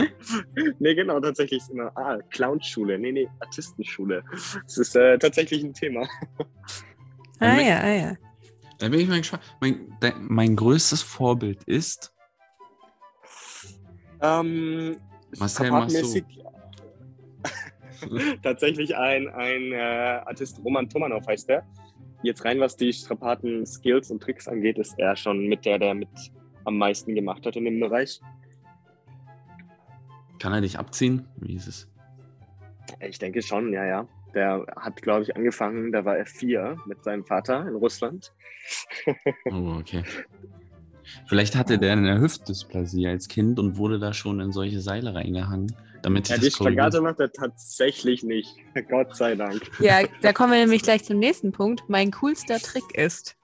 [0.79, 2.99] nee, genau, tatsächlich ist immer, ah, Clownschule.
[2.99, 4.23] Nee, nee, Artistenschule.
[4.65, 6.07] Das ist äh, tatsächlich ein Thema.
[7.41, 8.17] Ah ja, ah ja.
[8.79, 9.43] Da bin ich mal gespannt.
[9.61, 12.15] Mein, de, mein größtes Vorbild ist.
[14.23, 14.97] Ähm,
[15.39, 16.25] Marcel Massot.
[18.43, 21.67] Tatsächlich ein, ein äh, Artist, Roman Tomanov heißt der.
[22.23, 25.95] Jetzt rein, was die Strapaten, Skills und Tricks angeht, ist er schon mit der, der
[25.95, 26.09] mit
[26.65, 28.21] am meisten gemacht hat in dem Bereich.
[30.39, 31.27] Kann er dich abziehen?
[31.37, 31.89] Wie ist es?
[33.01, 34.09] Ich denke schon, ja, ja.
[34.35, 38.33] Der hat, glaube ich, angefangen, da war er vier mit seinem Vater in Russland.
[39.51, 40.05] oh, okay.
[41.27, 45.75] Vielleicht hatte der eine Hüftdysplasie als Kind und wurde da schon in solche Seile reingehangen.
[46.03, 48.57] Damit ja, die Spagate macht er tatsächlich nicht.
[48.89, 49.71] Gott sei Dank.
[49.81, 51.83] Ja, da kommen wir nämlich gleich zum nächsten Punkt.
[51.89, 53.37] Mein coolster Trick ist.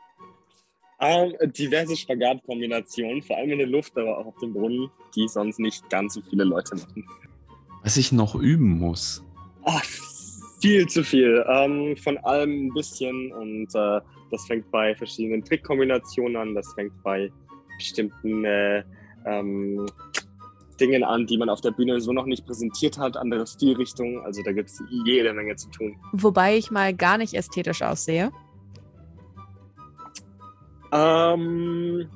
[0.99, 5.29] Um, ähm, diverse Spagatkombinationen, vor allem in der Luft, aber auch auf dem Brunnen, die
[5.29, 7.07] sonst nicht ganz so viele Leute machen.
[7.83, 9.23] Was ich noch üben muss.
[9.65, 9.85] Ach,
[10.61, 11.45] viel zu viel.
[11.49, 14.01] Ähm, von allem ein bisschen und äh,
[14.31, 17.31] das fängt bei verschiedenen Trickkombinationen an, das fängt bei
[17.79, 18.83] bestimmten äh,
[19.27, 19.87] ähm,
[20.81, 24.21] Dingen an, die man auf der Bühne so noch nicht präsentiert hat, andere Stilrichtungen.
[24.25, 25.97] Also da gibt es jede Menge zu tun.
[26.13, 28.31] Wobei ich mal gar nicht ästhetisch aussehe.
[30.93, 32.09] Ähm,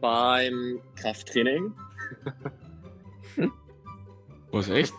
[0.00, 1.72] beim Krafttraining.
[4.52, 4.94] Was echt?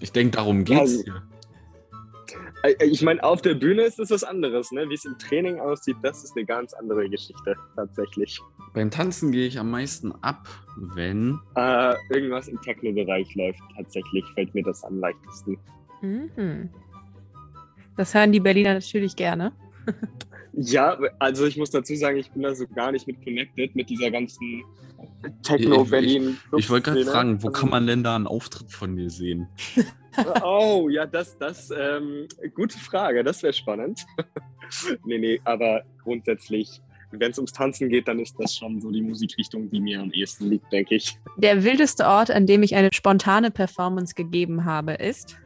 [0.00, 1.22] Ich denke, darum geht's also, hier.
[2.62, 4.88] Äh, äh, ich meine, auf der Bühne ist es was anderes, ne?
[4.88, 8.40] Wie es im Training aussieht, das ist eine ganz andere Geschichte, tatsächlich.
[8.74, 11.38] Beim Tanzen gehe ich am meisten ab, wenn.
[11.54, 15.58] Äh, irgendwas im Techno-Bereich läuft, tatsächlich fällt mir das am leichtesten.
[16.02, 16.70] Mhm.
[17.96, 19.52] Das hören die Berliner natürlich gerne.
[20.56, 23.90] ja, also ich muss dazu sagen, ich bin da so gar nicht mit connected, mit
[23.90, 24.64] dieser ganzen
[25.42, 26.28] Techno-Berlin.
[26.28, 29.10] Ich, ich, ich wollte gerade fragen, wo kann man denn da einen Auftritt von dir
[29.10, 29.48] sehen?
[30.42, 34.06] oh, ja, das, das, ähm, gute Frage, das wäre spannend.
[35.04, 36.80] nee, nee, aber grundsätzlich,
[37.10, 40.10] wenn es ums Tanzen geht, dann ist das schon so die Musikrichtung, die mir am
[40.10, 41.18] ehesten liegt, denke ich.
[41.36, 45.36] Der wildeste Ort, an dem ich eine spontane Performance gegeben habe, ist?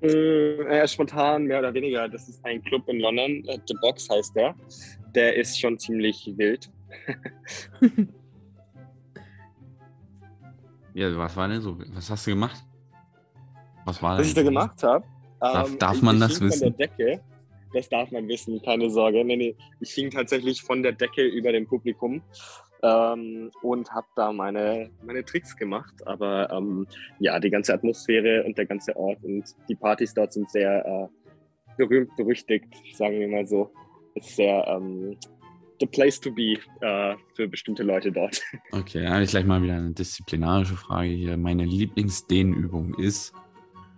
[0.00, 2.08] Äh, spontan, mehr oder weniger.
[2.08, 4.54] Das ist ein Club in London, äh, The Box heißt der.
[5.14, 6.70] Der ist schon ziemlich wild.
[10.94, 11.76] ja, was war denn so?
[11.94, 12.64] Was hast du gemacht?
[13.84, 15.04] Was war Was ich da gemacht habe?
[15.40, 16.76] Darf, ähm, darf man das wissen?
[16.76, 17.20] Decke.
[17.72, 19.24] Das darf man wissen, keine Sorge.
[19.24, 19.56] Nee, nee.
[19.80, 22.22] Ich hing tatsächlich von der Decke über dem Publikum
[22.82, 25.94] ähm, und habe da meine, meine Tricks gemacht.
[26.06, 26.86] Aber ähm,
[27.18, 31.08] ja, die ganze Atmosphäre und der ganze Ort und die Partys dort sind sehr äh,
[31.76, 33.70] berühmt, berüchtigt, sagen wir mal so.
[34.14, 35.16] Ist sehr ähm,
[35.80, 38.42] the place to be äh, für bestimmte Leute dort.
[38.72, 41.36] Okay, dann habe ich gleich mal wieder eine disziplinarische Frage hier.
[41.36, 43.32] Meine Lieblingsdehnübung ist?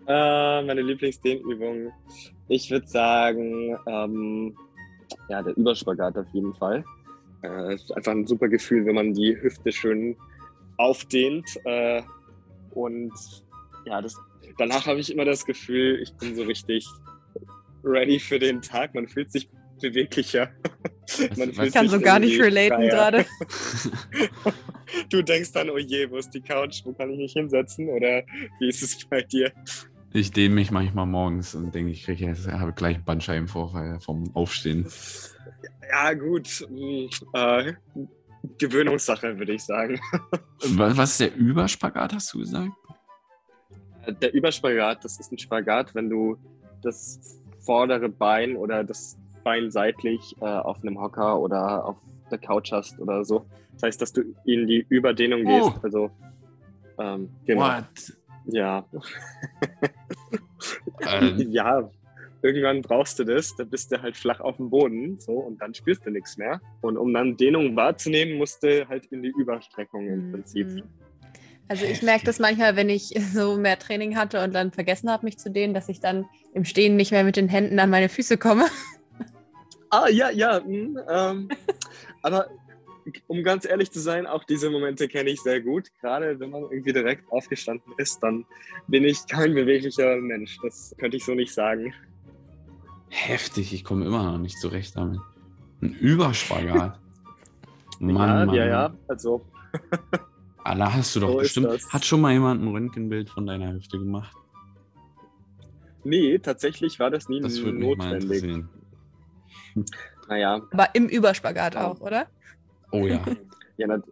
[0.07, 1.93] Äh, meine Lieblingsdehnübung,
[2.49, 4.57] ich würde sagen, ähm,
[5.29, 6.85] ja, der Überspagat auf jeden Fall.
[7.43, 10.17] Äh, ist einfach ein super Gefühl, wenn man die Hüfte schön
[10.77, 11.47] aufdehnt.
[11.65, 12.03] Äh,
[12.71, 13.13] und
[13.87, 14.17] ja, das,
[14.59, 16.87] danach habe ich immer das Gefühl, ich bin so richtig
[17.83, 18.95] ready für den Tag.
[18.95, 19.49] Man fühlt sich
[19.81, 20.51] beweglicher.
[21.37, 23.25] Man ich kann so gar nicht relaten gerade.
[25.11, 26.83] du denkst dann, oh je, wo ist die Couch?
[26.85, 27.89] Wo kann ich mich hinsetzen?
[27.89, 28.23] Oder
[28.59, 29.53] wie ist es bei dir?
[30.13, 34.35] Ich dehne mich manchmal morgens und denke, ich kriege jetzt, habe gleich einen Bandscheibenvorfall vom
[34.35, 34.87] Aufstehen.
[35.91, 36.47] Ja, gut.
[36.69, 37.73] Hm, äh,
[38.59, 40.01] Gewöhnungssache, würde ich sagen.
[40.63, 42.71] Was ist der Überspagat, hast du gesagt?
[44.07, 46.37] Äh, der Überspagat, das ist ein Spagat, wenn du
[46.83, 51.97] das vordere Bein oder das Bein seitlich äh, auf einem Hocker oder auf
[52.31, 53.47] der Couch hast oder so.
[53.75, 55.73] Das heißt, dass du in die Überdehnung gehst.
[55.77, 55.81] Oh.
[55.83, 56.11] Also,
[56.99, 57.63] ähm, genau.
[57.63, 58.13] What?
[58.47, 58.85] Ja.
[61.01, 61.37] ähm.
[61.51, 61.91] Ja,
[62.43, 65.75] irgendwann brauchst du das, dann bist du halt flach auf dem Boden so und dann
[65.75, 66.61] spürst du nichts mehr.
[66.81, 70.33] Und um dann Dehnung wahrzunehmen, musst du halt in die Überstreckung im mhm.
[70.33, 70.83] Prinzip.
[71.69, 75.25] Also ich merke das manchmal, wenn ich so mehr Training hatte und dann vergessen habe,
[75.25, 78.09] mich zu dehnen, dass ich dann im Stehen nicht mehr mit den Händen an meine
[78.09, 78.67] Füße komme.
[79.93, 80.61] Ah, ja, ja.
[80.61, 81.49] Mh, hm, ähm,
[82.23, 82.49] aber
[83.27, 85.89] um ganz ehrlich zu sein, auch diese Momente kenne ich sehr gut.
[86.01, 88.47] Gerade wenn man irgendwie direkt aufgestanden ist, dann
[88.87, 90.59] bin ich kein beweglicher Mensch.
[90.63, 91.93] Das könnte ich so nicht sagen.
[93.11, 95.21] Heftig, ich komme immer noch nicht zurecht damit.
[95.83, 96.99] Ein Überspagat.
[97.99, 98.55] Mann, ja, Mann.
[98.55, 99.45] ja, ja, also.
[100.65, 101.93] Allah hast du doch so bestimmt.
[101.93, 104.35] Hat schon mal jemand ein Röntgenbild von deiner Hüfte gemacht?
[106.05, 108.65] Nee, tatsächlich war das nie das notwendig.
[110.29, 110.61] Naja.
[110.71, 112.27] Aber im Überspagat auch, oder?
[112.93, 113.23] Oh ja.
[113.81, 114.03] ja,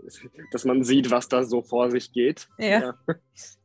[0.51, 2.49] dass man sieht, was da so vor sich geht.
[2.59, 2.67] Ja.
[2.67, 2.95] ja.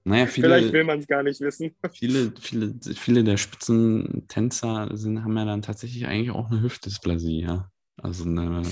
[0.04, 1.76] Naja, viele, Vielleicht will man es gar nicht wissen.
[1.94, 7.70] Viele, viele, viele der Spitzentänzer sind, haben ja dann tatsächlich eigentlich auch eine Hüftdysplasie, ja.
[7.98, 8.64] Also eine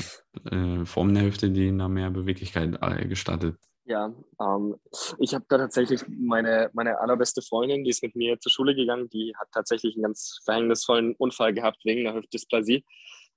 [0.52, 3.56] äh, Form der Hüfte, die ihnen da mehr Beweglichkeit äh, gestattet.
[3.86, 4.76] Ja, ähm,
[5.20, 9.10] ich habe da tatsächlich meine, meine allerbeste Freundin, die ist mit mir zur Schule gegangen,
[9.10, 12.84] die hat tatsächlich einen ganz verhängnisvollen Unfall gehabt wegen einer Hüftdysplasie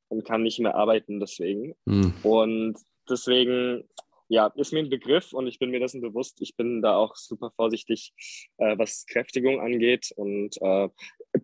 [0.09, 1.75] und kann nicht mehr arbeiten deswegen.
[1.87, 2.15] Mhm.
[2.23, 3.85] Und deswegen
[4.28, 6.40] ja, ist mir ein Begriff und ich bin mir dessen bewusst.
[6.40, 8.12] Ich bin da auch super vorsichtig,
[8.56, 10.12] äh, was Kräftigung angeht.
[10.16, 10.89] Und äh,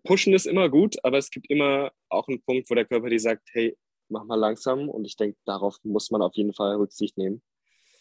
[0.05, 3.21] pushen ist immer gut, aber es gibt immer auch einen Punkt, wo der Körper dir
[3.21, 3.77] sagt, hey,
[4.09, 4.89] mach mal langsam.
[4.89, 7.43] Und ich denke, darauf muss man auf jeden Fall Rücksicht nehmen.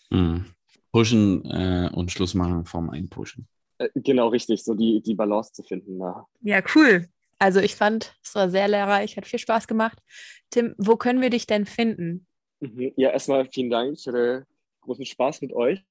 [0.10, 0.46] Mhm.
[0.92, 3.48] Pushen äh, und Schluss machen vom Einpushen.
[3.78, 6.00] Äh, genau, richtig, so die, die Balance zu finden.
[6.00, 6.26] Da.
[6.42, 7.08] Ja, cool.
[7.38, 10.00] Also ich fand, es war sehr lehrreich, hat viel Spaß gemacht.
[10.50, 12.28] Tim, wo können wir dich denn finden?
[12.60, 12.92] Mhm.
[12.98, 13.98] Ja, erstmal vielen Dank.
[13.98, 14.46] Ich hatte
[14.82, 15.84] großen Spaß mit euch.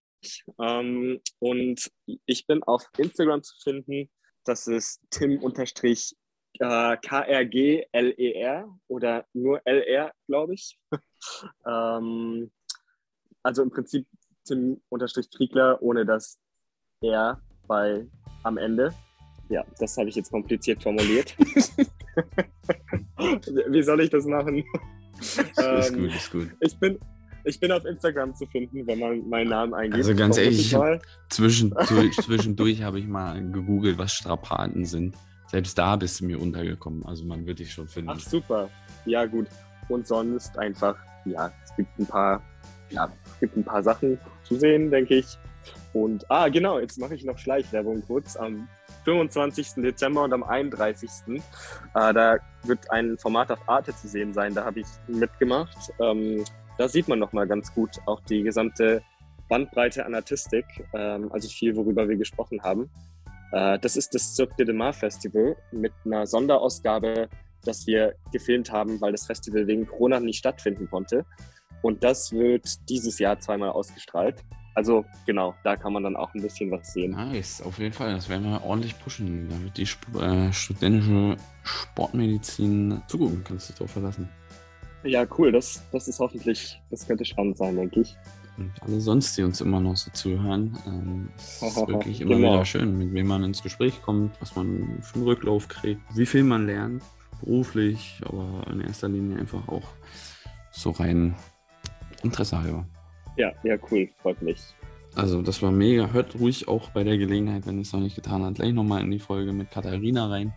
[0.60, 1.90] Ähm, und
[2.26, 4.10] ich bin auf Instagram zu finden.
[4.44, 10.78] Das ist Tim-KRGLER äh, oder nur LR, glaube ich.
[11.66, 12.50] ähm,
[13.42, 14.06] also im Prinzip
[14.44, 16.38] Tim-Friegler ohne das
[17.02, 18.06] R bei
[18.42, 18.92] am Ende.
[19.50, 21.36] Ja, das habe ich jetzt kompliziert formuliert.
[23.18, 24.64] Wie soll ich das machen?
[25.20, 26.48] ist ähm, gut, ist gut.
[26.60, 26.98] Ich bin,
[27.44, 29.96] ich bin auf Instagram zu finden, wenn man meinen Namen eingibt.
[29.96, 30.76] Also ganz ehrlich,
[31.28, 35.16] zwischendurch, zwischendurch habe ich mal gegoogelt, was Strapaten sind.
[35.46, 37.04] Selbst da bist du mir untergekommen.
[37.06, 38.10] Also man wird dich schon finden.
[38.10, 38.68] Ach super.
[39.06, 39.46] Ja, gut.
[39.88, 42.42] Und sonst einfach, ja, es gibt ein paar,
[42.90, 45.38] ja, es gibt ein paar Sachen zu sehen, denke ich.
[45.94, 48.36] Und, ah, genau, jetzt mache ich noch Schleichwerbung kurz.
[48.36, 48.68] Am
[49.09, 49.76] 25.
[49.76, 51.09] Dezember und am 31.
[51.28, 51.40] Äh,
[51.93, 54.55] da wird ein Format auf Arte zu sehen sein.
[54.55, 55.78] Da habe ich mitgemacht.
[55.98, 56.44] Ähm,
[56.76, 59.02] da sieht man nochmal ganz gut auch die gesamte
[59.48, 62.90] Bandbreite an Artistik, ähm, also viel, worüber wir gesprochen haben.
[63.52, 67.30] Äh, das ist das Cirque de Mar Festival mit einer Sonderausgabe,
[67.64, 71.24] das wir gefilmt haben, weil das Festival wegen Corona nicht stattfinden konnte.
[71.80, 74.44] Und das wird dieses Jahr zweimal ausgestrahlt.
[74.78, 77.10] Also genau, da kann man dann auch ein bisschen was sehen.
[77.10, 78.12] Nice, auf jeden Fall.
[78.12, 79.48] Das werden wir ordentlich pushen.
[79.48, 84.28] Da wird die Sp äh, studentische Sportmedizin zugucken, kannst du drauf verlassen.
[85.02, 85.50] Ja, cool.
[85.50, 88.16] Das, das ist hoffentlich, das könnte spannend sein, denke ich.
[88.56, 92.52] Und alle sonst, die uns immer noch so zuhören, ähm, es ist wirklich immer genau.
[92.52, 96.26] wieder schön, mit wem man ins Gespräch kommt, was man für einen Rücklauf kriegt, wie
[96.26, 97.02] viel man lernt,
[97.40, 99.88] beruflich, aber in erster Linie einfach auch
[100.70, 101.34] so rein
[102.22, 102.86] Interesse halber.
[103.39, 104.59] Ja, ja, cool, freut mich.
[105.15, 106.10] Also das war mega.
[106.12, 109.10] Hört ruhig auch bei der Gelegenheit, wenn es noch nicht getan habt, gleich nochmal in
[109.10, 110.52] die Folge mit Katharina rein.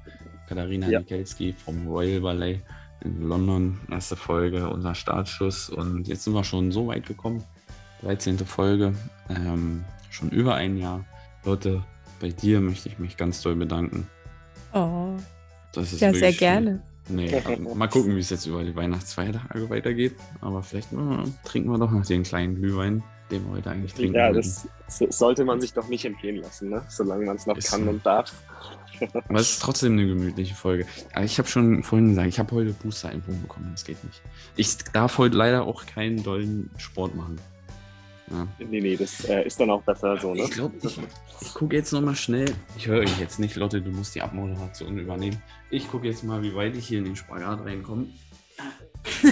[0.50, 1.00] Katharina ja.
[1.00, 2.62] Nikelski vom Royal Ballet
[3.04, 5.70] in London, erste Folge, unser Startschuss.
[5.70, 7.44] Und jetzt sind wir schon so weit gekommen.
[8.02, 8.40] 13.
[8.40, 8.94] Folge,
[9.30, 11.06] ähm, schon über ein Jahr.
[11.46, 11.84] Leute,
[12.20, 14.08] bei dir möchte ich mich ganz doll bedanken.
[14.74, 15.14] Oh.
[15.74, 16.82] Das ist ja, sehr gerne.
[17.12, 17.42] Nee,
[17.76, 20.16] mal gucken, wie es jetzt über die Weihnachtsfeiertage weitergeht.
[20.42, 20.98] Aber vielleicht äh,
[21.44, 24.16] trinken wir doch noch den kleinen Glühwein, den wir heute eigentlich trinken.
[24.16, 26.84] Ja, das sollte man sich doch nicht empfehlen lassen, ne?
[26.90, 28.34] solange man es noch ist kann und darf.
[29.14, 30.86] Aber es ist trotzdem eine gemütliche Folge.
[31.14, 33.70] Aber ich habe schon vorhin gesagt, ich habe heute Booster-Impfung bekommen.
[33.72, 34.22] Das geht nicht.
[34.56, 37.40] Ich darf heute leider auch keinen dollen Sport machen.
[38.32, 38.48] Ja.
[38.60, 40.44] Nee, nee, das äh, ist dann auch besser so, ne?
[40.44, 40.98] Ich glaube, ich,
[41.42, 42.54] ich gucke jetzt nochmal schnell.
[42.78, 45.42] Ich höre euch jetzt nicht, Lotte, du musst die Abmoderation übernehmen.
[45.70, 48.08] Ich gucke jetzt mal, wie weit ich hier in den Spagat reinkomme.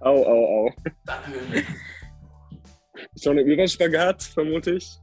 [0.00, 0.72] au, au, au.
[3.20, 4.98] Schon im Überspagat, vermute ich.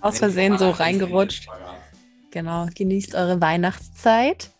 [0.00, 1.48] Aus Versehen so reingerutscht.
[2.30, 4.50] Genau, genießt eure Weihnachtszeit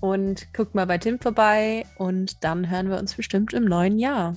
[0.00, 4.36] und guckt mal bei Tim vorbei und dann hören wir uns bestimmt im neuen Jahr.